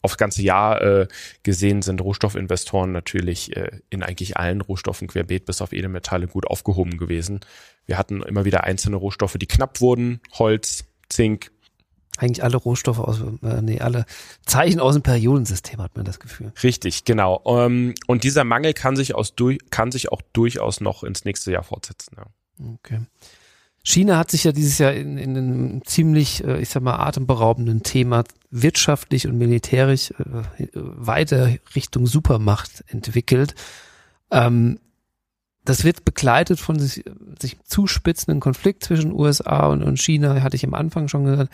aufs 0.01 0.17
ganze 0.17 0.41
Jahr 0.41 0.81
äh, 0.81 1.07
gesehen 1.43 1.81
sind 1.81 2.01
Rohstoffinvestoren 2.01 2.91
natürlich 2.91 3.55
äh, 3.57 3.81
in 3.89 4.03
eigentlich 4.03 4.37
allen 4.37 4.61
Rohstoffen 4.61 5.07
querbeet 5.07 5.45
bis 5.45 5.61
auf 5.61 5.73
Edelmetalle 5.73 6.27
gut 6.27 6.47
aufgehoben 6.47 6.97
gewesen. 6.97 7.39
Wir 7.85 7.97
hatten 7.97 8.21
immer 8.21 8.45
wieder 8.45 8.63
einzelne 8.63 8.97
Rohstoffe, 8.97 9.37
die 9.39 9.47
knapp 9.47 9.81
wurden, 9.81 10.21
Holz, 10.33 10.85
Zink, 11.09 11.51
eigentlich 12.17 12.43
alle 12.43 12.57
Rohstoffe 12.57 12.99
aus, 12.99 13.21
äh, 13.43 13.61
nee, 13.61 13.79
alle 13.79 14.05
Zeichen 14.45 14.79
aus 14.79 14.95
dem 14.95 15.03
Periodensystem 15.03 15.81
hat 15.81 15.95
man 15.95 16.05
das 16.05 16.19
Gefühl. 16.19 16.51
Richtig, 16.63 17.05
genau. 17.05 17.41
Ähm, 17.45 17.93
und 18.07 18.23
dieser 18.23 18.43
Mangel 18.43 18.73
kann 18.73 18.95
sich 18.95 19.15
aus 19.15 19.35
durch, 19.35 19.59
kann 19.69 19.91
sich 19.91 20.11
auch 20.11 20.21
durchaus 20.33 20.81
noch 20.81 21.03
ins 21.03 21.25
nächste 21.25 21.51
Jahr 21.51 21.63
fortsetzen. 21.63 22.17
Ja. 22.17 22.25
Okay. 22.73 23.01
China 23.83 24.17
hat 24.17 24.31
sich 24.31 24.43
ja 24.43 24.51
dieses 24.51 24.79
Jahr 24.79 24.93
in, 24.93 25.17
in 25.17 25.37
einem 25.37 25.85
ziemlich, 25.85 26.43
äh, 26.43 26.59
ich 26.59 26.69
sag 26.69 26.83
mal, 26.83 26.97
atemberaubenden 26.97 27.83
Thema 27.83 28.25
wirtschaftlich 28.49 29.27
und 29.27 29.37
militärisch 29.37 30.11
äh, 30.11 30.65
weiter 30.73 31.55
Richtung 31.73 32.05
Supermacht 32.05 32.83
entwickelt. 32.87 33.55
Ähm, 34.29 34.79
das 35.63 35.83
wird 35.83 36.05
begleitet 36.05 36.59
von 36.59 36.79
sich, 36.79 37.03
sich 37.39 37.57
zuspitzenden 37.63 38.39
Konflikt 38.39 38.83
zwischen 38.83 39.11
USA 39.11 39.67
und, 39.67 39.83
und 39.83 40.01
China, 40.01 40.41
hatte 40.41 40.55
ich 40.55 40.65
am 40.65 40.73
Anfang 40.73 41.07
schon 41.07 41.25
gesagt. 41.25 41.53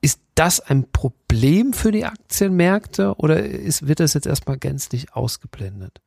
Ist 0.00 0.20
das 0.34 0.60
ein 0.60 0.90
Problem 0.90 1.72
für 1.72 1.90
die 1.90 2.04
Aktienmärkte 2.04 3.14
oder 3.16 3.44
ist, 3.44 3.88
wird 3.88 4.00
das 4.00 4.14
jetzt 4.14 4.26
erstmal 4.26 4.58
gänzlich 4.58 5.12
ausgeblendet? 5.12 6.00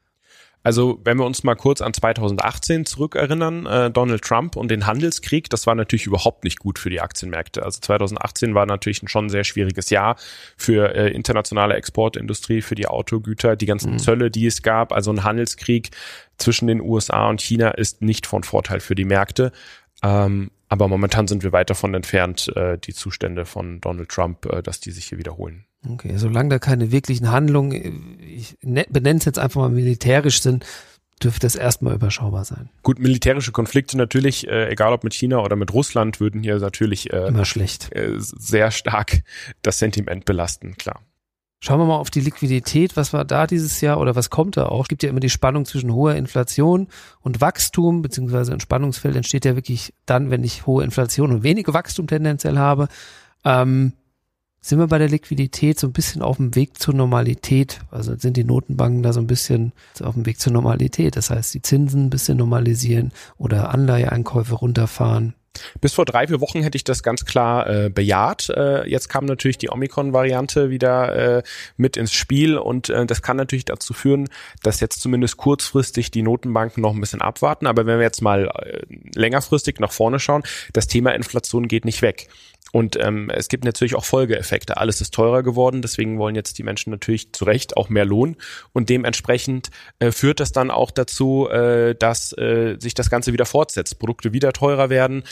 Also 0.64 1.00
wenn 1.04 1.18
wir 1.18 1.26
uns 1.26 1.44
mal 1.44 1.56
kurz 1.56 1.82
an 1.82 1.94
2018 1.94 2.86
zurückerinnern, 2.86 3.66
äh, 3.66 3.90
Donald 3.90 4.22
Trump 4.22 4.56
und 4.56 4.70
den 4.70 4.86
Handelskrieg, 4.86 5.50
das 5.50 5.66
war 5.66 5.74
natürlich 5.74 6.06
überhaupt 6.06 6.44
nicht 6.44 6.60
gut 6.60 6.78
für 6.78 6.92
die 6.92 7.02
Aktienmärkte. 7.02 7.64
Also 7.64 7.80
2018 7.80 8.54
war 8.54 8.68
natürlich 8.68 9.02
ein 9.02 9.08
schon 9.08 9.30
sehr 9.30 9.44
schwieriges 9.44 9.90
Jahr 9.90 10.18
für 10.58 10.94
äh, 10.94 11.12
internationale 11.12 11.74
Exportindustrie, 11.74 12.62
für 12.62 12.76
die 12.76 12.88
Autogüter, 12.88 13.56
die 13.56 13.66
ganzen 13.66 13.94
mhm. 13.94 14.00
Zölle, 14.00 14.30
die 14.30 14.46
es 14.46 14.62
gab. 14.62 14.94
Also 14.94 15.12
ein 15.12 15.24
Handelskrieg 15.24 15.90
zwischen 16.38 16.68
den 16.68 16.80
USA 16.80 17.28
und 17.28 17.42
China 17.42 17.72
ist 17.72 18.04
nicht 18.04 18.28
von 18.28 18.44
Vorteil 18.44 18.82
für 18.82 18.96
die 18.96 19.06
Märkte. 19.06 19.52
Ähm, 20.04 20.52
aber 20.72 20.88
momentan 20.88 21.28
sind 21.28 21.44
wir 21.44 21.52
weit 21.52 21.70
davon 21.70 21.94
entfernt, 21.94 22.50
äh, 22.56 22.78
die 22.78 22.94
Zustände 22.94 23.46
von 23.46 23.82
Donald 23.82 24.08
Trump, 24.08 24.46
äh, 24.46 24.64
dass 24.64 24.80
die 24.80 24.92
sich 24.92 25.04
hier 25.04 25.18
wiederholen. 25.18 25.66
Okay, 25.86 26.14
solange 26.16 26.48
da 26.48 26.60
keine 26.60 26.94
wirklichen 26.94 27.30
Handlungen, 27.30 27.74
äh, 27.74 28.24
ich 28.24 28.58
ne, 28.62 28.86
benenne 28.90 29.20
es 29.20 29.26
jetzt 29.26 29.38
einfach 29.38 29.60
mal 29.60 29.70
militärisch 29.70 30.42
sind, 30.42 30.66
dürfte 31.22 31.46
es 31.46 31.56
erstmal 31.56 31.94
überschaubar 31.94 32.46
sein. 32.46 32.70
Gut, 32.84 33.00
militärische 33.00 33.52
Konflikte 33.52 33.98
natürlich, 33.98 34.48
äh, 34.48 34.70
egal 34.70 34.94
ob 34.94 35.04
mit 35.04 35.14
China 35.14 35.40
oder 35.40 35.58
mit 35.58 35.74
Russland, 35.74 36.22
würden 36.22 36.42
hier 36.42 36.58
natürlich 36.58 37.12
äh, 37.12 37.28
immer 37.28 37.44
schlecht 37.44 37.94
äh, 37.94 38.14
sehr 38.18 38.72
stark 38.72 39.24
das 39.64 39.78
Sentiment 39.78 40.24
belasten, 40.24 40.78
klar. 40.78 41.02
Schauen 41.64 41.80
wir 41.80 41.86
mal 41.86 41.98
auf 41.98 42.10
die 42.10 42.22
Liquidität. 42.22 42.98
Was 42.98 43.14
war 43.14 43.24
da 43.24 43.46
dieses 43.46 43.82
Jahr 43.82 44.00
oder 44.00 44.16
was 44.16 44.32
kommt 44.32 44.58
da 44.58 44.66
auch? 44.66 44.82
Es 44.82 44.88
gibt 44.88 45.04
ja 45.04 45.10
immer 45.10 45.20
die 45.20 45.30
Spannung 45.30 45.66
zwischen 45.66 45.94
hoher 45.94 46.16
Inflation 46.16 46.88
und 47.22 47.40
Wachstum, 47.40 48.02
beziehungsweise 48.02 48.52
ein 48.52 48.60
Spannungsfeld 48.60 49.16
entsteht 49.16 49.46
ja 49.46 49.56
wirklich 49.56 49.94
dann, 50.08 50.32
wenn 50.32 50.44
ich 50.44 50.66
hohe 50.66 50.84
Inflation 50.84 51.32
und 51.32 51.44
wenige 51.44 51.76
Wachstum 51.76 52.08
tendenziell 52.08 52.58
habe. 52.58 52.88
Ähm, 53.46 53.94
sind 54.60 54.80
wir 54.80 54.88
bei 54.88 54.98
der 54.98 55.10
Liquidität 55.10 55.80
so 55.80 55.86
ein 55.86 55.94
bisschen 55.94 56.24
auf 56.24 56.38
dem 56.38 56.56
Weg 56.56 56.80
zur 56.80 56.96
Normalität? 56.96 57.82
Also 57.92 58.16
sind 58.16 58.38
die 58.38 58.44
Notenbanken 58.44 59.04
da 59.04 59.14
so 59.14 59.20
ein 59.20 59.28
bisschen 59.28 59.72
auf 60.02 60.16
dem 60.16 60.26
Weg 60.26 60.40
zur 60.40 60.54
Normalität? 60.54 61.16
Das 61.16 61.30
heißt, 61.30 61.54
die 61.54 61.62
Zinsen 61.62 62.06
ein 62.06 62.10
bisschen 62.10 62.40
normalisieren 62.40 63.12
oder 63.38 63.70
Anleiheeinkäufe 63.70 64.56
runterfahren. 64.56 65.36
Bis 65.82 65.94
vor 65.94 66.06
drei, 66.06 66.28
vier 66.28 66.40
Wochen 66.42 66.64
hätte 66.64 66.78
ich 66.78 66.84
das 66.84 67.04
ganz 67.04 67.26
klar 67.26 67.68
äh, 67.68 67.90
bejaht. 67.90 68.50
Äh, 68.50 68.88
jetzt 68.90 69.10
kam 69.10 69.26
natürlich 69.26 69.58
die 69.58 69.70
Omikron-Variante 69.70 70.70
wieder 70.70 71.38
äh, 71.38 71.44
mit 71.78 71.98
ins 71.98 72.14
Spiel 72.14 72.58
und 72.58 72.90
äh, 72.90 73.06
das 73.06 73.22
kann 73.22 73.38
natürlich 73.38 73.66
dazu 73.66 73.94
führen, 73.94 74.30
dass 74.64 74.80
jetzt 74.80 75.02
zumindest 75.02 75.38
kurzfristig 75.38 76.12
die 76.12 76.22
Notenbanken 76.22 76.82
noch 76.82 76.94
ein 76.94 77.02
bisschen 77.02 77.22
abwarten. 77.22 77.68
Aber 77.68 77.86
wenn 77.86 78.00
wir 78.00 78.06
jetzt 78.06 78.22
mal 78.22 78.48
äh, 78.48 78.82
längerfristig 79.14 79.80
nach 79.80 79.92
vorne 79.92 80.20
schauen, 80.20 80.44
das 80.74 80.88
Thema 80.88 81.12
Inflation 81.12 81.68
geht 81.68 81.86
nicht 81.86 82.02
weg. 82.02 82.28
Und 82.72 82.98
ähm, 83.02 83.30
es 83.30 83.50
gibt 83.50 83.66
natürlich 83.66 83.96
auch 83.96 84.06
Folgeeffekte. 84.06 84.78
Alles 84.78 85.02
ist 85.02 85.14
teurer 85.14 85.44
geworden, 85.44 85.82
deswegen 85.82 86.18
wollen 86.20 86.36
jetzt 86.36 86.58
die 86.58 86.64
Menschen 86.64 86.92
natürlich 86.92 87.34
zu 87.34 87.44
Recht 87.44 87.76
auch 87.76 87.90
mehr 87.90 88.06
Lohn. 88.06 88.38
Und 88.72 88.90
dementsprechend 88.90 89.72
äh, 90.00 90.12
führt 90.12 90.40
das 90.40 90.54
dann 90.54 90.72
auch 90.72 90.92
dazu, 90.92 91.50
äh, 91.50 91.96
dass 91.96 92.32
äh, 92.38 92.78
sich 92.80 92.94
das 92.94 93.10
Ganze 93.10 93.34
wieder 93.34 93.46
fortsetzt, 93.46 94.00
Produkte 94.00 94.32
wieder 94.32 94.54
teurer 94.54 94.90
werden. 94.90 95.24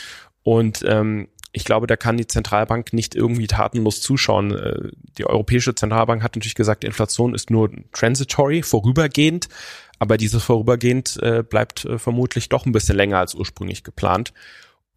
Und 0.42 0.84
ähm, 0.86 1.28
ich 1.52 1.64
glaube, 1.64 1.86
da 1.86 1.96
kann 1.96 2.16
die 2.16 2.26
Zentralbank 2.26 2.92
nicht 2.92 3.14
irgendwie 3.14 3.46
tatenlos 3.46 4.02
zuschauen. 4.02 4.54
Äh, 4.54 4.90
die 5.16 5.24
Europäische 5.24 5.74
Zentralbank 5.74 6.22
hat 6.22 6.36
natürlich 6.36 6.54
gesagt, 6.54 6.84
Inflation 6.84 7.34
ist 7.34 7.50
nur 7.50 7.70
transitory, 7.92 8.62
vorübergehend. 8.62 9.48
Aber 9.98 10.16
dieses 10.16 10.42
vorübergehend 10.44 11.18
äh, 11.22 11.42
bleibt 11.42 11.84
äh, 11.84 11.98
vermutlich 11.98 12.48
doch 12.48 12.66
ein 12.66 12.72
bisschen 12.72 12.96
länger 12.96 13.18
als 13.18 13.34
ursprünglich 13.34 13.82
geplant. 13.82 14.32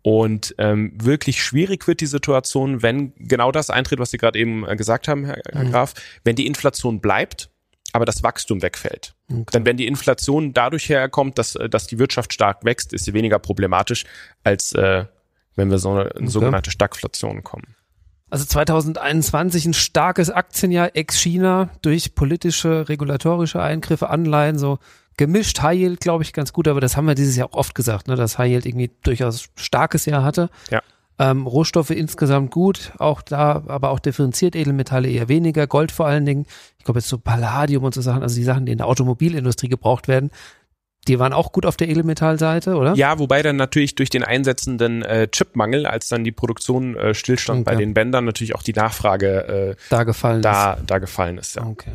Und 0.03 0.53
ähm, 0.57 0.91
wirklich 1.01 1.41
schwierig 1.41 1.87
wird 1.87 2.01
die 2.01 2.05
Situation, 2.05 2.81
wenn 2.81 3.13
genau 3.15 3.53
das 3.53 3.69
eintritt, 3.69 3.99
was 3.99 4.11
Sie 4.11 4.17
gerade 4.17 4.37
eben 4.37 4.67
äh, 4.67 4.75
gesagt 4.75 5.07
haben, 5.07 5.25
Herr, 5.25 5.39
Herr 5.49 5.63
mhm. 5.63 5.71
Graf, 5.71 5.93
wenn 6.25 6.35
die 6.35 6.45
Inflation 6.45 6.99
bleibt, 6.99 7.49
aber 7.93 8.05
das 8.05 8.21
Wachstum 8.21 8.61
wegfällt. 8.61 9.15
Okay. 9.31 9.45
Dann 9.51 9.65
wenn 9.65 9.77
die 9.77 9.87
Inflation 9.87 10.53
dadurch 10.53 10.89
herkommt, 10.89 11.37
dass, 11.37 11.55
äh, 11.55 11.69
dass 11.69 11.87
die 11.87 11.99
Wirtschaft 11.99 12.33
stark 12.33 12.65
wächst, 12.65 12.91
ist 12.91 13.05
sie 13.05 13.13
weniger 13.13 13.39
problematisch, 13.39 14.03
als 14.43 14.73
äh, 14.73 15.05
wenn 15.55 15.71
wir 15.71 15.77
so 15.77 15.91
eine, 15.91 16.01
eine 16.01 16.11
okay. 16.11 16.27
sogenannte 16.27 16.71
Stagflation 16.71 17.43
kommen. 17.43 17.75
Also 18.29 18.45
2021 18.45 19.67
ein 19.67 19.73
starkes 19.73 20.31
Aktienjahr 20.31 20.95
ex-China 20.95 21.69
durch 21.81 22.15
politische, 22.15 22.89
regulatorische 22.89 23.61
Eingriffe, 23.61 24.09
Anleihen, 24.09 24.57
so 24.57 24.79
gemischt. 25.17 25.61
High 25.61 25.77
Yield, 25.77 25.99
glaube 25.99 26.23
ich, 26.23 26.33
ganz 26.33 26.53
gut, 26.53 26.67
aber 26.67 26.81
das 26.81 26.97
haben 26.97 27.07
wir 27.07 27.15
dieses 27.15 27.35
Jahr 27.35 27.49
auch 27.49 27.57
oft 27.57 27.75
gesagt, 27.75 28.07
ne, 28.07 28.15
dass 28.15 28.37
High 28.37 28.51
Yield 28.51 28.65
irgendwie 28.65 28.91
durchaus 29.03 29.49
starkes 29.55 30.05
Jahr 30.05 30.23
hatte. 30.23 30.49
Ja. 30.69 30.81
Ähm, 31.19 31.45
Rohstoffe 31.45 31.91
insgesamt 31.91 32.49
gut, 32.49 32.91
auch 32.97 33.21
da, 33.21 33.63
aber 33.67 33.91
auch 33.91 33.99
differenziert 33.99 34.55
Edelmetalle 34.55 35.09
eher 35.09 35.29
weniger, 35.29 35.67
Gold 35.67 35.91
vor 35.91 36.07
allen 36.07 36.25
Dingen. 36.25 36.45
Ich 36.79 36.85
glaube 36.85 36.99
jetzt 36.99 37.09
so 37.09 37.19
Palladium 37.19 37.83
und 37.83 37.93
so 37.93 38.01
Sachen, 38.01 38.23
also 38.23 38.35
die 38.35 38.43
Sachen, 38.43 38.65
die 38.65 38.71
in 38.71 38.79
der 38.79 38.87
Automobilindustrie 38.87 39.69
gebraucht 39.69 40.07
werden, 40.07 40.31
die 41.07 41.19
waren 41.19 41.33
auch 41.33 41.51
gut 41.51 41.65
auf 41.65 41.77
der 41.77 41.89
Edelmetallseite, 41.89 42.75
oder? 42.75 42.95
Ja, 42.95 43.19
wobei 43.19 43.41
dann 43.41 43.57
natürlich 43.57 43.95
durch 43.95 44.09
den 44.09 44.23
einsetzenden 44.23 45.01
äh, 45.03 45.27
Chipmangel, 45.27 45.85
als 45.85 46.09
dann 46.09 46.23
die 46.23 46.31
Produktion 46.31 46.95
äh, 46.95 47.13
stillstand 47.13 47.61
okay. 47.61 47.71
bei 47.71 47.75
den 47.75 47.93
Bändern, 47.93 48.25
natürlich 48.25 48.55
auch 48.55 48.63
die 48.63 48.73
Nachfrage 48.73 49.75
äh, 49.75 49.75
da 49.89 50.03
gefallen 50.03 50.41
da, 50.41 50.73
ist. 50.73 50.83
Da 50.87 50.99
gefallen 50.99 51.37
ist, 51.37 51.55
ja. 51.55 51.65
Okay. 51.65 51.93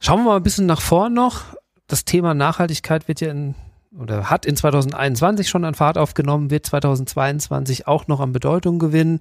Schauen 0.00 0.20
wir 0.20 0.30
mal 0.30 0.36
ein 0.36 0.42
bisschen 0.42 0.66
nach 0.66 0.80
vorn 0.80 1.14
noch. 1.14 1.44
Das 1.90 2.04
Thema 2.04 2.34
Nachhaltigkeit 2.34 3.08
wird 3.08 3.20
ja 3.20 3.32
in 3.32 3.56
oder 3.98 4.30
hat 4.30 4.46
in 4.46 4.54
2021 4.54 5.48
schon 5.48 5.64
an 5.64 5.74
Fahrt 5.74 5.98
aufgenommen, 5.98 6.52
wird 6.52 6.64
2022 6.64 7.88
auch 7.88 8.06
noch 8.06 8.20
an 8.20 8.30
Bedeutung 8.30 8.78
gewinnen. 8.78 9.18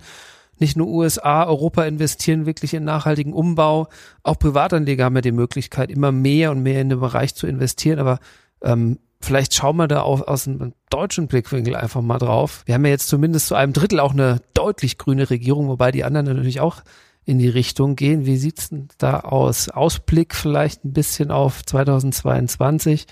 Nicht 0.59 0.77
nur 0.77 0.87
USA, 0.87 1.47
Europa 1.47 1.83
investieren 1.85 2.45
wirklich 2.45 2.75
in 2.75 2.83
nachhaltigen 2.83 3.33
Umbau. 3.33 3.87
Auch 4.21 4.37
Privatanleger 4.37 5.05
haben 5.05 5.15
ja 5.15 5.21
die 5.21 5.31
Möglichkeit, 5.31 5.89
immer 5.89 6.11
mehr 6.11 6.51
und 6.51 6.61
mehr 6.61 6.79
in 6.79 6.89
den 6.89 6.99
Bereich 6.99 7.33
zu 7.33 7.47
investieren. 7.47 7.97
Aber 7.97 8.19
ähm, 8.61 8.99
vielleicht 9.19 9.55
schauen 9.55 9.77
wir 9.77 9.87
da 9.87 10.03
auch 10.03 10.27
aus 10.27 10.47
einem 10.47 10.73
deutschen 10.91 11.25
Blickwinkel 11.25 11.75
einfach 11.75 12.01
mal 12.01 12.19
drauf. 12.19 12.61
Wir 12.67 12.75
haben 12.75 12.85
ja 12.85 12.91
jetzt 12.91 13.07
zumindest 13.07 13.47
zu 13.47 13.55
einem 13.55 13.73
Drittel 13.73 13.99
auch 13.99 14.13
eine 14.13 14.43
deutlich 14.53 14.99
grüne 14.99 15.31
Regierung, 15.31 15.69
wobei 15.69 15.91
die 15.91 16.03
anderen 16.03 16.27
natürlich 16.27 16.59
auch 16.59 16.83
in 17.29 17.37
die 17.37 17.49
Richtung 17.49 17.95
gehen. 17.95 18.25
Wie 18.25 18.37
sieht's 18.37 18.69
denn 18.69 18.87
da 18.97 19.19
aus? 19.19 19.69
Ausblick 19.69 20.33
vielleicht 20.33 20.83
ein 20.83 20.93
bisschen 20.93 21.29
auf 21.29 21.63
2022 21.63 23.05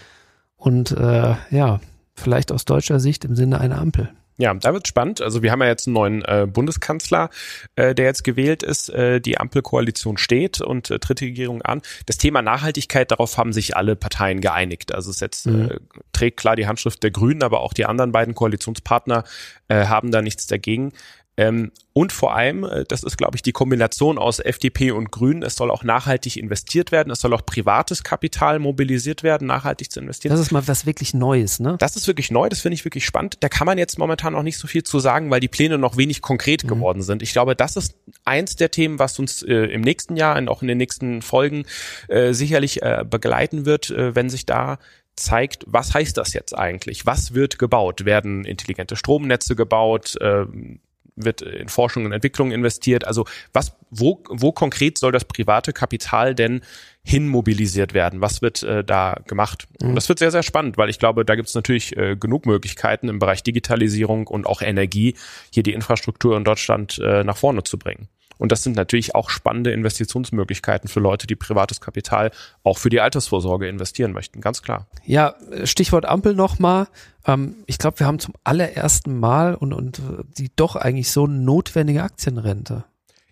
und 0.55 0.91
äh, 0.91 1.35
ja, 1.51 1.79
vielleicht 2.15 2.51
aus 2.51 2.65
deutscher 2.65 2.99
Sicht 2.99 3.25
im 3.25 3.35
Sinne 3.35 3.61
einer 3.61 3.79
Ampel. 3.79 4.09
Ja, 4.39 4.53
da 4.53 4.73
wird 4.73 4.87
spannend. 4.87 5.21
Also 5.21 5.41
wir 5.41 5.51
haben 5.51 5.61
ja 5.61 5.67
jetzt 5.67 5.87
einen 5.87 5.95
neuen 5.95 6.21
äh, 6.23 6.47
Bundeskanzler, 6.47 7.29
äh, 7.75 7.95
der 7.95 8.05
jetzt 8.05 8.23
gewählt 8.23 8.61
ist. 8.61 8.89
Äh, 8.89 9.19
die 9.19 9.39
Ampelkoalition 9.39 10.17
steht 10.17 10.61
und 10.61 10.91
äh, 10.91 10.99
tritt 10.99 11.21
die 11.21 11.25
Regierung 11.25 11.63
an. 11.63 11.81
Das 12.05 12.17
Thema 12.17 12.43
Nachhaltigkeit, 12.43 13.09
darauf 13.09 13.37
haben 13.37 13.51
sich 13.51 13.75
alle 13.75 13.95
Parteien 13.95 14.39
geeinigt. 14.39 14.93
Also 14.93 15.09
es 15.09 15.19
jetzt 15.21 15.47
mhm. 15.47 15.71
äh, 15.71 15.79
trägt 16.11 16.37
klar 16.37 16.55
die 16.55 16.67
Handschrift 16.67 17.01
der 17.01 17.09
Grünen, 17.09 17.41
aber 17.41 17.61
auch 17.61 17.73
die 17.73 17.85
anderen 17.85 18.11
beiden 18.11 18.35
Koalitionspartner 18.35 19.23
äh, 19.69 19.85
haben 19.85 20.11
da 20.11 20.21
nichts 20.21 20.45
dagegen. 20.45 20.93
Ähm, 21.37 21.71
und 21.93 22.11
vor 22.11 22.35
allem, 22.35 22.63
äh, 22.63 22.83
das 22.87 23.03
ist, 23.03 23.17
glaube 23.17 23.35
ich, 23.35 23.43
die 23.43 23.51
Kombination 23.51 24.17
aus 24.17 24.39
FDP 24.39 24.91
und 24.91 25.11
Grünen, 25.11 25.43
es 25.43 25.55
soll 25.55 25.69
auch 25.69 25.83
nachhaltig 25.83 26.37
investiert 26.37 26.91
werden, 26.91 27.11
es 27.11 27.21
soll 27.21 27.33
auch 27.33 27.45
privates 27.45 28.03
Kapital 28.03 28.57
mobilisiert 28.59 29.21
werden, 29.21 29.47
nachhaltig 29.47 29.91
zu 29.91 29.99
investieren. 29.99 30.31
Das 30.31 30.39
ist 30.39 30.51
mal 30.51 30.67
was 30.67 30.87
wirklich 30.87 31.13
Neues, 31.13 31.59
ne? 31.59 31.75
Das 31.79 31.95
ist 31.95 32.07
wirklich 32.07 32.31
neu, 32.31 32.49
das 32.49 32.61
finde 32.61 32.73
ich 32.73 32.85
wirklich 32.85 33.05
spannend. 33.05 33.37
Da 33.41 33.49
kann 33.49 33.65
man 33.65 33.77
jetzt 33.77 33.99
momentan 33.99 34.33
noch 34.33 34.43
nicht 34.43 34.57
so 34.57 34.67
viel 34.67 34.83
zu 34.83 34.99
sagen, 34.99 35.29
weil 35.29 35.39
die 35.39 35.47
Pläne 35.47 35.77
noch 35.77 35.95
wenig 35.95 36.21
konkret 36.21 36.63
mhm. 36.63 36.69
geworden 36.69 37.01
sind. 37.03 37.21
Ich 37.21 37.33
glaube, 37.33 37.55
das 37.55 37.75
ist 37.75 37.95
eins 38.25 38.55
der 38.55 38.71
Themen, 38.71 38.97
was 38.97 39.19
uns 39.19 39.43
äh, 39.43 39.53
im 39.53 39.81
nächsten 39.81 40.15
Jahr 40.15 40.37
und 40.37 40.49
auch 40.49 40.63
in 40.63 40.67
den 40.67 40.77
nächsten 40.77 41.21
Folgen 41.21 41.65
äh, 42.07 42.33
sicherlich 42.33 42.81
äh, 42.81 43.05
begleiten 43.07 43.65
wird, 43.65 43.91
äh, 43.91 44.15
wenn 44.15 44.29
sich 44.29 44.45
da 44.47 44.79
zeigt, 45.15 45.63
was 45.67 45.93
heißt 45.93 46.17
das 46.17 46.33
jetzt 46.33 46.55
eigentlich? 46.55 47.05
Was 47.05 47.33
wird 47.33 47.59
gebaut? 47.59 48.05
Werden 48.05 48.45
intelligente 48.45 48.95
Stromnetze 48.95 49.55
gebaut? 49.55 50.15
Ähm, 50.21 50.79
wird 51.17 51.41
in 51.41 51.67
Forschung 51.67 52.05
und 52.05 52.13
Entwicklung 52.13 52.51
investiert. 52.51 53.05
Also 53.05 53.25
was, 53.51 53.75
wo, 53.89 54.23
wo 54.29 54.51
konkret 54.51 54.97
soll 54.97 55.11
das 55.11 55.25
private 55.25 55.73
Kapital 55.73 56.35
denn 56.35 56.61
hinmobilisiert 57.03 57.93
werden? 57.93 58.21
Was 58.21 58.41
wird 58.41 58.63
äh, 58.63 58.83
da 58.83 59.19
gemacht? 59.27 59.67
Mhm. 59.81 59.95
Das 59.95 60.07
wird 60.07 60.19
sehr, 60.19 60.31
sehr 60.31 60.43
spannend, 60.43 60.77
weil 60.77 60.89
ich 60.89 60.99
glaube, 60.99 61.25
da 61.25 61.35
gibt 61.35 61.49
es 61.49 61.55
natürlich 61.55 61.97
äh, 61.97 62.15
genug 62.15 62.45
Möglichkeiten 62.45 63.09
im 63.09 63.19
Bereich 63.19 63.43
Digitalisierung 63.43 64.27
und 64.27 64.45
auch 64.45 64.61
Energie, 64.61 65.15
hier 65.51 65.63
die 65.63 65.73
Infrastruktur 65.73 66.37
in 66.37 66.43
Deutschland 66.43 66.99
äh, 66.99 67.23
nach 67.23 67.37
vorne 67.37 67.63
zu 67.63 67.77
bringen. 67.77 68.07
Und 68.37 68.51
das 68.51 68.63
sind 68.63 68.75
natürlich 68.75 69.15
auch 69.15 69.29
spannende 69.29 69.71
Investitionsmöglichkeiten 69.71 70.89
für 70.89 70.99
Leute, 70.99 71.27
die 71.27 71.35
privates 71.35 71.81
Kapital 71.81 72.31
auch 72.63 72.77
für 72.77 72.89
die 72.89 73.01
Altersvorsorge 73.01 73.67
investieren 73.67 74.11
möchten, 74.11 74.41
ganz 74.41 74.61
klar. 74.61 74.87
Ja, 75.05 75.35
Stichwort 75.63 76.05
Ampel 76.05 76.35
nochmal. 76.35 76.87
Ähm, 77.25 77.55
ich 77.65 77.77
glaube, 77.77 77.99
wir 77.99 78.07
haben 78.07 78.19
zum 78.19 78.33
allerersten 78.43 79.19
Mal 79.19 79.55
und, 79.55 79.73
und 79.73 80.01
die 80.37 80.51
doch 80.55 80.75
eigentlich 80.75 81.11
so 81.11 81.27
notwendige 81.27 82.03
Aktienrente. 82.03 82.85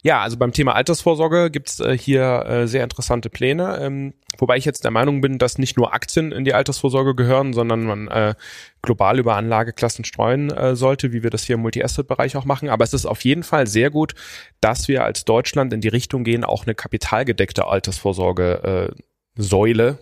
Ja, 0.05 0.21
also 0.21 0.37
beim 0.37 0.51
Thema 0.51 0.75
Altersvorsorge 0.75 1.49
gibt's 1.49 1.79
äh, 1.79 1.97
hier 1.97 2.45
äh, 2.45 2.67
sehr 2.67 2.83
interessante 2.83 3.31
Pläne, 3.31 3.79
ähm, 3.81 4.13
wobei 4.37 4.55
ich 4.55 4.63
jetzt 4.63 4.83
der 4.83 4.91
Meinung 4.91 5.19
bin, 5.19 5.39
dass 5.39 5.57
nicht 5.57 5.77
nur 5.77 5.95
Aktien 5.95 6.31
in 6.31 6.45
die 6.45 6.53
Altersvorsorge 6.53 7.15
gehören, 7.15 7.53
sondern 7.53 7.85
man 7.85 8.07
äh, 8.09 8.35
global 8.83 9.17
über 9.17 9.35
Anlageklassen 9.35 10.05
streuen 10.05 10.51
äh, 10.51 10.75
sollte, 10.75 11.11
wie 11.11 11.23
wir 11.23 11.31
das 11.31 11.43
hier 11.43 11.55
im 11.55 11.61
Multi-Asset-Bereich 11.61 12.37
auch 12.37 12.45
machen. 12.45 12.69
Aber 12.69 12.83
es 12.83 12.93
ist 12.93 13.07
auf 13.07 13.23
jeden 13.23 13.41
Fall 13.41 13.65
sehr 13.65 13.89
gut, 13.89 14.13
dass 14.61 14.87
wir 14.87 15.03
als 15.03 15.25
Deutschland 15.25 15.73
in 15.73 15.81
die 15.81 15.87
Richtung 15.87 16.23
gehen, 16.23 16.43
auch 16.43 16.67
eine 16.67 16.75
kapitalgedeckte 16.75 17.65
Altersvorsorge 17.65 18.93
äh, 18.93 19.41
Säule 19.41 19.97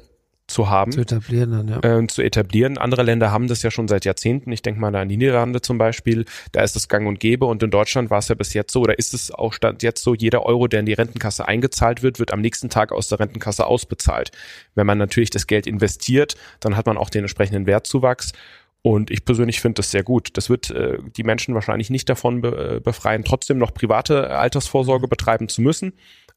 zu 0.47 0.69
haben. 0.69 0.91
Zu 0.91 1.01
etablieren 1.01 1.51
dann, 1.51 1.67
ja. 1.67 1.99
Äh, 1.99 2.07
zu 2.07 2.21
etablieren. 2.21 2.77
Andere 2.77 3.03
Länder 3.03 3.31
haben 3.31 3.47
das 3.47 3.63
ja 3.63 3.71
schon 3.71 3.87
seit 3.87 4.05
Jahrzehnten. 4.05 4.51
Ich 4.51 4.61
denke 4.61 4.79
mal 4.79 4.91
da 4.91 5.01
an 5.01 5.09
die 5.09 5.17
Niederlande 5.17 5.61
zum 5.61 5.77
Beispiel. 5.77 6.25
Da 6.51 6.61
ist 6.61 6.75
es 6.75 6.87
gang 6.87 7.07
und 7.07 7.19
gäbe. 7.19 7.45
Und 7.45 7.63
in 7.63 7.71
Deutschland 7.71 8.09
war 8.09 8.19
es 8.19 8.27
ja 8.27 8.35
bis 8.35 8.53
jetzt 8.53 8.73
so, 8.73 8.81
oder 8.81 8.99
ist 8.99 9.13
es 9.13 9.31
auch 9.31 9.53
stand 9.53 9.83
jetzt 9.83 10.03
so, 10.03 10.13
jeder 10.13 10.45
Euro, 10.45 10.67
der 10.67 10.81
in 10.81 10.85
die 10.85 10.93
Rentenkasse 10.93 11.47
eingezahlt 11.47 12.03
wird, 12.03 12.19
wird 12.19 12.33
am 12.33 12.41
nächsten 12.41 12.69
Tag 12.69 12.91
aus 12.91 13.07
der 13.07 13.19
Rentenkasse 13.19 13.65
ausbezahlt. 13.65 14.31
Wenn 14.75 14.85
man 14.85 14.97
natürlich 14.97 15.29
das 15.29 15.47
Geld 15.47 15.65
investiert, 15.65 16.35
dann 16.59 16.75
hat 16.75 16.85
man 16.85 16.97
auch 16.97 17.09
den 17.09 17.23
entsprechenden 17.23 17.65
Wertzuwachs. 17.65 18.33
Und 18.81 19.11
ich 19.11 19.23
persönlich 19.23 19.61
finde 19.61 19.75
das 19.75 19.91
sehr 19.91 20.03
gut. 20.03 20.31
Das 20.33 20.49
wird 20.49 20.69
äh, 20.69 20.97
die 21.15 21.23
Menschen 21.23 21.55
wahrscheinlich 21.55 21.89
nicht 21.89 22.09
davon 22.09 22.41
be 22.41 22.75
äh, 22.75 22.79
befreien, 22.81 23.23
trotzdem 23.23 23.57
noch 23.57 23.73
private 23.73 24.29
Altersvorsorge 24.29 25.07
betreiben 25.07 25.47
zu 25.47 25.61
müssen. 25.61 25.93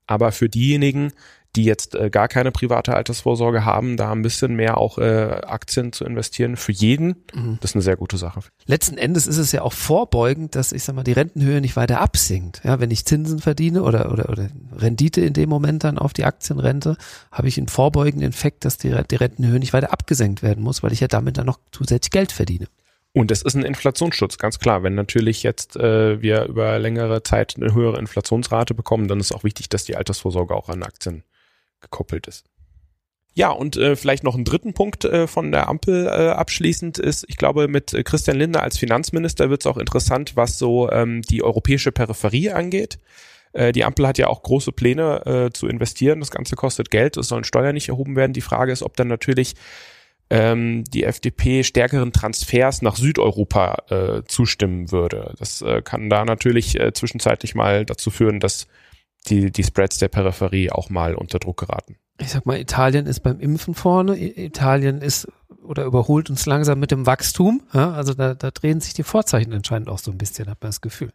Aber 0.07 0.31
für 0.31 0.49
diejenigen, 0.49 1.13
die 1.57 1.65
jetzt 1.65 1.95
äh, 1.95 2.11
gar 2.11 2.29
keine 2.29 2.53
private 2.53 2.95
Altersvorsorge 2.95 3.65
haben, 3.65 3.97
da 3.97 4.13
ein 4.13 4.23
bisschen 4.23 4.55
mehr 4.55 4.77
auch 4.77 4.99
äh, 4.99 5.41
Aktien 5.47 5.93
zu 5.93 6.05
investieren 6.05 6.57
für 6.57 6.73
jeden, 6.73 7.25
mhm. 7.35 7.59
das 7.61 7.71
ist 7.71 7.77
eine 7.77 7.83
sehr 7.83 7.97
gute 7.97 8.19
Sache. 8.19 8.41
Letzten 8.67 8.99
Endes 8.99 9.27
ist 9.27 9.39
es 9.39 9.53
ja 9.53 9.63
auch 9.63 9.73
vorbeugend, 9.73 10.55
dass 10.55 10.73
ich 10.73 10.85
sag 10.85 10.95
mal 10.95 11.03
die 11.03 11.13
Rentenhöhe 11.13 11.61
nicht 11.61 11.77
weiter 11.77 12.01
absinkt. 12.01 12.61
Ja, 12.65 12.79
wenn 12.79 12.91
ich 12.91 13.05
Zinsen 13.07 13.39
verdiene 13.39 13.83
oder 13.83 14.13
oder 14.13 14.29
oder 14.29 14.49
Rendite 14.77 15.23
in 15.23 15.33
dem 15.33 15.49
Moment 15.49 15.85
dann 15.85 15.99
auf 15.99 16.13
die 16.13 16.25
Aktienrente, 16.25 16.97
habe 17.33 17.49
ich 17.49 17.59
einen 17.59 17.69
vorbeugenden 17.69 18.29
Effekt, 18.29 18.65
dass 18.65 18.77
die, 18.77 18.95
die 19.11 19.17
Rentenhöhe 19.17 19.59
nicht 19.59 19.73
weiter 19.73 19.93
abgesenkt 19.93 20.43
werden 20.43 20.63
muss, 20.63 20.83
weil 20.83 20.93
ich 20.93 21.01
ja 21.01 21.09
damit 21.09 21.39
dann 21.39 21.47
noch 21.47 21.59
zusätzlich 21.73 22.11
Geld 22.11 22.33
verdiene. 22.33 22.67
Und 23.13 23.31
es 23.31 23.41
ist 23.41 23.55
ein 23.55 23.63
Inflationsschutz, 23.63 24.37
ganz 24.37 24.59
klar. 24.59 24.83
Wenn 24.83 24.95
natürlich 24.95 25.43
jetzt 25.43 25.75
äh, 25.77 26.21
wir 26.21 26.45
über 26.45 26.79
längere 26.79 27.23
Zeit 27.23 27.55
eine 27.57 27.73
höhere 27.73 27.99
Inflationsrate 27.99 28.75
bekommen, 28.75 29.09
dann 29.09 29.21
ist 29.21 29.33
auch 29.33 29.43
wichtig, 29.43 29.71
dass 29.71 29.85
die 29.85 29.97
Altersvorsorge 29.97 30.55
auch 30.55 30.69
an 30.69 30.83
Aktien 30.83 31.23
gekoppelt 31.81 32.27
ist. 32.27 32.47
Ja, 33.35 33.51
und 33.51 33.77
äh, 33.77 33.97
vielleicht 33.97 34.25
noch 34.25 34.35
einen 34.35 34.47
dritten 34.47 34.73
Punkt 34.73 35.05
äh, 35.05 35.27
von 35.27 35.53
der 35.53 35.69
Ampel 35.69 36.07
äh, 36.07 36.31
abschließend 36.31 36.99
ist, 36.99 37.27
ich 37.29 37.37
glaube, 37.37 37.69
mit 37.69 37.93
äh, 37.93 38.03
Christian 38.03 38.39
Lindner 38.39 38.63
als 38.63 38.79
Finanzminister 38.79 39.51
wird 39.51 39.61
es 39.61 39.67
auch 39.67 39.77
interessant, 39.77 40.37
was 40.37 40.59
so 40.59 40.91
ähm, 40.91 41.21
die 41.21 41.43
europäische 41.43 41.93
Peripherie 41.93 42.51
angeht. 42.53 42.99
Äh, 43.53 43.73
die 43.73 43.85
Ampel 43.85 44.07
hat 44.07 44.17
ja 44.17 44.29
auch 44.29 44.43
große 44.43 44.73
Pläne 44.73 45.27
äh, 45.27 45.53
zu 45.53 45.69
investieren. 45.69 46.21
Das 46.21 46.31
Ganze 46.31 46.57
kostet 46.57 46.91
Geld, 46.91 47.19
es 47.19 47.29
sollen 47.29 47.45
Steuern 47.45 47.75
nicht 47.75 47.91
erhoben 47.91 48.17
werden. 48.17 48.33
Die 48.33 48.41
Frage 48.41 48.73
ist, 48.73 48.83
ob 48.83 48.97
dann 48.97 49.09
natürlich 49.09 49.55
ähm, 50.31 50.85
die 50.85 51.05
FDP 51.05 51.63
stärkeren 51.63 52.13
Transfers 52.13 52.83
nach 52.83 52.97
Südeuropa 52.97 53.77
äh, 53.91 54.23
zustimmen 54.27 54.91
würde. 54.93 55.35
Das 55.39 55.63
äh, 55.63 55.83
kann 55.83 56.11
da 56.11 56.25
natürlich 56.25 56.81
äh, 56.81 56.93
zwischenzeitlich 56.93 57.55
mal 57.55 57.85
dazu 57.85 58.11
führen, 58.11 58.41
dass 58.41 58.67
die, 59.29 59.51
die 59.51 59.65
Spreads 59.65 59.99
der 59.99 60.09
Peripherie 60.09 60.71
auch 60.71 60.91
mal 60.91 61.15
unter 61.15 61.39
Druck 61.39 61.59
geraten. 61.59 61.97
Ich 62.19 62.31
sag 62.31 62.47
mal, 62.47 62.59
Italien 62.59 63.07
ist 63.07 63.21
beim 63.21 63.41
Impfen 63.41 63.75
vorne. 63.75 64.17
Italien 64.19 65.03
ist 65.03 65.29
oder 65.63 65.85
überholt 65.85 66.31
uns 66.31 66.47
langsam 66.47 66.79
mit 66.79 66.91
dem 66.91 67.07
Wachstum. 67.07 67.63
Ja, 67.73 67.93
also 67.93 68.15
da, 68.15 68.35
da 68.35 68.51
drehen 68.51 68.81
sich 68.81 68.95
die 68.95 69.03
Vorzeichen 69.03 69.53
anscheinend 69.53 69.89
auch 69.89 69.99
so 69.99 70.11
ein 70.11 70.19
bisschen, 70.19 70.49
hat 70.49 70.63
man 70.63 70.69
das 70.69 70.81
Gefühl. 70.81 71.13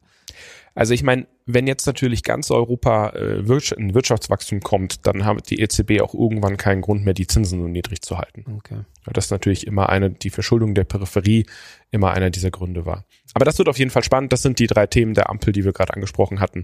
Also 0.74 0.94
ich 0.94 1.04
meine, 1.04 1.28
wenn 1.46 1.68
jetzt 1.68 1.86
natürlich 1.86 2.24
ganz 2.24 2.50
Europa 2.50 3.10
äh, 3.10 3.40
in 3.40 3.94
Wirtschaftswachstum 3.94 4.62
kommt, 4.62 5.06
dann 5.06 5.26
hat 5.26 5.50
die 5.50 5.60
EZB 5.60 6.02
auch 6.02 6.14
irgendwann 6.14 6.56
keinen 6.56 6.82
Grund 6.82 7.04
mehr, 7.04 7.14
die 7.14 7.28
Zinsen 7.28 7.60
so 7.60 7.68
niedrig 7.68 8.02
zu 8.02 8.18
halten. 8.18 8.46
Okay. 8.58 8.80
Das 9.06 9.26
ist 9.26 9.32
natürlich 9.32 9.68
immer 9.68 9.90
eine, 9.90 10.12
die 10.12 10.30
Verschuldung 10.30 10.74
der 10.74 10.86
Peripherie 10.86 11.46
immer 11.90 12.12
einer 12.12 12.30
dieser 12.30 12.52
Gründe 12.52 12.86
war. 12.86 13.06
Aber 13.34 13.44
das 13.44 13.58
wird 13.58 13.68
auf 13.68 13.80
jeden 13.80 13.92
Fall 13.92 14.04
spannend. 14.04 14.32
Das 14.32 14.42
sind 14.42 14.60
die 14.60 14.68
drei 14.68 14.88
Themen 14.88 15.14
der 15.14 15.30
Ampel, 15.30 15.52
die 15.52 15.66
wir 15.66 15.74
gerade 15.74 15.94
angesprochen 15.94 16.40
hatten. 16.40 16.64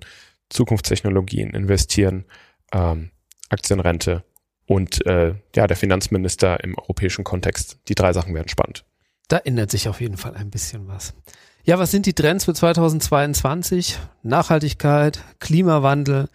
Zukunftstechnologien 0.50 1.52
investieren, 1.52 2.26
ähm, 2.72 3.12
Aktienrente 3.50 4.24
und 4.66 5.06
äh, 5.06 5.36
ja, 5.56 5.68
der 5.68 5.78
Finanzminister 5.78 6.64
im 6.64 6.78
europäischen 6.78 7.24
Kontext. 7.24 7.80
Die 7.88 7.96
drei 7.96 8.14
Sachen 8.14 8.34
werden 8.34 8.50
spannend. 8.50 8.86
Da 9.28 9.38
ändert 9.38 9.72
sich 9.72 9.90
auf 9.90 10.02
jeden 10.02 10.18
Fall 10.18 10.36
ein 10.36 10.50
bisschen 10.50 10.88
was. 10.88 11.14
Ja, 11.64 11.80
was 11.80 11.92
sind 11.92 12.06
die 12.06 12.14
Trends 12.14 12.46
für 12.46 12.54
2022? 12.54 13.98
Nachhaltigkeit, 14.24 15.22
Klimawandel, 15.40 16.30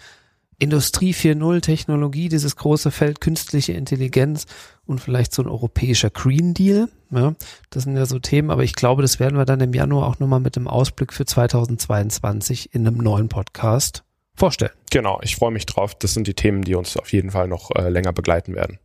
Industrie 0.58 1.12
4.0, 1.12 1.62
Technologie, 1.62 2.28
dieses 2.28 2.56
große 2.56 2.90
Feld 2.90 3.20
künstliche 3.20 3.72
Intelligenz 3.72 4.46
und 4.84 5.00
vielleicht 5.00 5.32
so 5.32 5.42
ein 5.42 5.48
europäischer 5.48 6.10
Green 6.10 6.54
Deal. 6.54 6.88
Ja, 7.12 7.34
das 7.70 7.82
sind 7.82 7.96
ja 7.96 8.06
so 8.06 8.18
Themen, 8.18 8.50
aber 8.50 8.64
ich 8.64 8.74
glaube, 8.74 9.02
das 9.02 9.20
werden 9.20 9.36
wir 9.36 9.44
dann 9.44 9.60
im 9.60 9.74
Januar 9.74 10.08
auch 10.08 10.18
nochmal 10.18 10.40
mit 10.40 10.56
dem 10.56 10.66
Ausblick 10.66 11.12
für 11.12 11.26
2022 11.26 12.74
in 12.74 12.86
einem 12.86 12.96
neuen 12.96 13.28
Podcast 13.28 14.02
vorstellen. 14.34 14.72
Genau, 14.90 15.20
ich 15.22 15.36
freue 15.36 15.50
mich 15.50 15.66
drauf. 15.66 15.94
Das 15.94 16.14
sind 16.14 16.26
die 16.26 16.34
Themen, 16.34 16.62
die 16.62 16.74
uns 16.74 16.96
auf 16.96 17.12
jeden 17.12 17.30
Fall 17.30 17.48
noch 17.48 17.70
äh, 17.76 17.90
länger 17.90 18.12
begleiten 18.12 18.54
werden. 18.54 18.78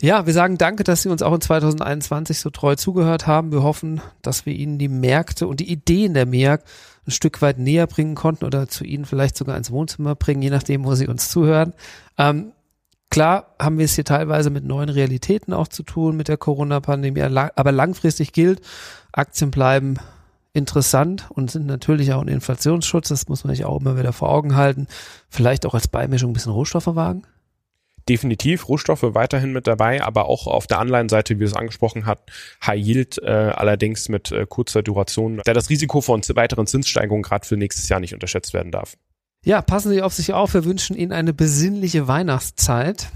Ja, 0.00 0.26
wir 0.26 0.32
sagen 0.32 0.58
danke, 0.58 0.84
dass 0.84 1.02
Sie 1.02 1.08
uns 1.08 1.22
auch 1.22 1.34
in 1.34 1.40
2021 1.40 2.38
so 2.38 2.50
treu 2.50 2.76
zugehört 2.76 3.26
haben. 3.26 3.50
Wir 3.50 3.64
hoffen, 3.64 4.00
dass 4.22 4.46
wir 4.46 4.52
Ihnen 4.52 4.78
die 4.78 4.88
Märkte 4.88 5.48
und 5.48 5.58
die 5.58 5.72
Ideen 5.72 6.14
der 6.14 6.26
MEAG 6.26 6.60
ein 7.06 7.10
Stück 7.10 7.42
weit 7.42 7.58
näher 7.58 7.86
bringen 7.88 8.14
konnten 8.14 8.44
oder 8.44 8.68
zu 8.68 8.84
Ihnen 8.84 9.06
vielleicht 9.06 9.36
sogar 9.36 9.56
ins 9.56 9.72
Wohnzimmer 9.72 10.14
bringen, 10.14 10.42
je 10.42 10.50
nachdem, 10.50 10.84
wo 10.84 10.94
Sie 10.94 11.08
uns 11.08 11.30
zuhören. 11.30 11.72
Ähm, 12.16 12.52
klar 13.10 13.54
haben 13.60 13.78
wir 13.78 13.84
es 13.84 13.94
hier 13.94 14.04
teilweise 14.04 14.50
mit 14.50 14.64
neuen 14.64 14.88
Realitäten 14.88 15.52
auch 15.52 15.68
zu 15.68 15.82
tun, 15.82 16.16
mit 16.16 16.28
der 16.28 16.36
Corona-Pandemie, 16.36 17.22
aber 17.22 17.72
langfristig 17.72 18.32
gilt, 18.32 18.60
Aktien 19.12 19.50
bleiben 19.50 19.96
interessant 20.52 21.26
und 21.30 21.50
sind 21.50 21.66
natürlich 21.66 22.12
auch 22.12 22.22
ein 22.22 22.28
Inflationsschutz, 22.28 23.08
das 23.08 23.28
muss 23.28 23.44
man 23.44 23.54
sich 23.54 23.64
auch 23.64 23.80
immer 23.80 23.98
wieder 23.98 24.12
vor 24.12 24.30
Augen 24.30 24.56
halten. 24.56 24.86
Vielleicht 25.28 25.66
auch 25.66 25.74
als 25.74 25.88
Beimischung 25.88 26.30
ein 26.30 26.34
bisschen 26.34 26.52
Rohstoffe 26.52 26.86
wagen 26.86 27.24
definitiv 28.08 28.68
Rohstoffe 28.68 29.02
weiterhin 29.02 29.52
mit 29.52 29.66
dabei, 29.66 30.02
aber 30.02 30.26
auch 30.26 30.46
auf 30.46 30.66
der 30.66 30.78
Anleihenseite, 30.78 31.38
wie 31.38 31.44
es 31.44 31.54
angesprochen 31.54 32.06
hat, 32.06 32.20
High 32.64 32.80
Yield 32.80 33.18
äh, 33.22 33.26
allerdings 33.26 34.08
mit 34.08 34.32
äh, 34.32 34.46
kurzer 34.48 34.82
Duration, 34.82 35.40
da 35.44 35.52
das 35.52 35.70
Risiko 35.70 36.00
von 36.00 36.22
weiteren 36.34 36.66
Zinssteigerungen 36.66 37.22
gerade 37.22 37.46
für 37.46 37.56
nächstes 37.56 37.88
Jahr 37.88 38.00
nicht 38.00 38.14
unterschätzt 38.14 38.54
werden 38.54 38.72
darf. 38.72 38.94
Ja, 39.48 39.62
passen 39.62 39.90
Sie 39.90 40.02
auf 40.02 40.12
sich 40.12 40.34
auf. 40.34 40.52
Wir 40.52 40.66
wünschen 40.66 40.94
Ihnen 40.94 41.10
eine 41.10 41.32
besinnliche 41.32 42.06
Weihnachtszeit. 42.06 43.08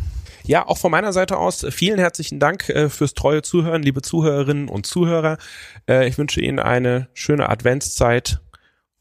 Ja, 0.44 0.66
auch 0.66 0.78
von 0.78 0.90
meiner 0.90 1.12
Seite 1.12 1.36
aus 1.36 1.66
vielen 1.68 1.98
herzlichen 1.98 2.40
Dank 2.40 2.70
äh, 2.70 2.88
fürs 2.88 3.12
treue 3.12 3.42
Zuhören, 3.42 3.82
liebe 3.82 4.00
Zuhörerinnen 4.00 4.70
und 4.70 4.86
Zuhörer. 4.86 5.36
Äh, 5.86 6.08
ich 6.08 6.16
wünsche 6.16 6.40
Ihnen 6.40 6.58
eine 6.58 7.10
schöne 7.12 7.50
Adventszeit 7.50 8.40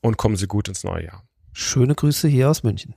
und 0.02 0.18
kommen 0.18 0.36
Sie 0.36 0.48
gut 0.48 0.68
ins 0.68 0.84
neue 0.84 1.06
Jahr. 1.06 1.24
Schöne 1.54 1.96
Grüße 1.96 2.28
hier 2.28 2.50
aus 2.50 2.64
München. 2.64 2.96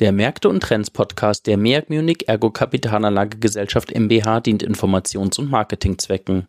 Der 0.00 0.10
Märkte 0.10 0.48
und 0.48 0.60
Trends 0.60 0.90
Podcast 0.90 1.46
der 1.46 1.56
MEAG 1.56 1.88
Munich 1.88 2.28
Ergo 2.28 2.50
Kapitalanlagegesellschaft 2.50 3.94
MBH 3.94 4.40
dient 4.40 4.64
Informations- 4.64 5.38
und 5.38 5.52
Marketingzwecken. 5.52 6.48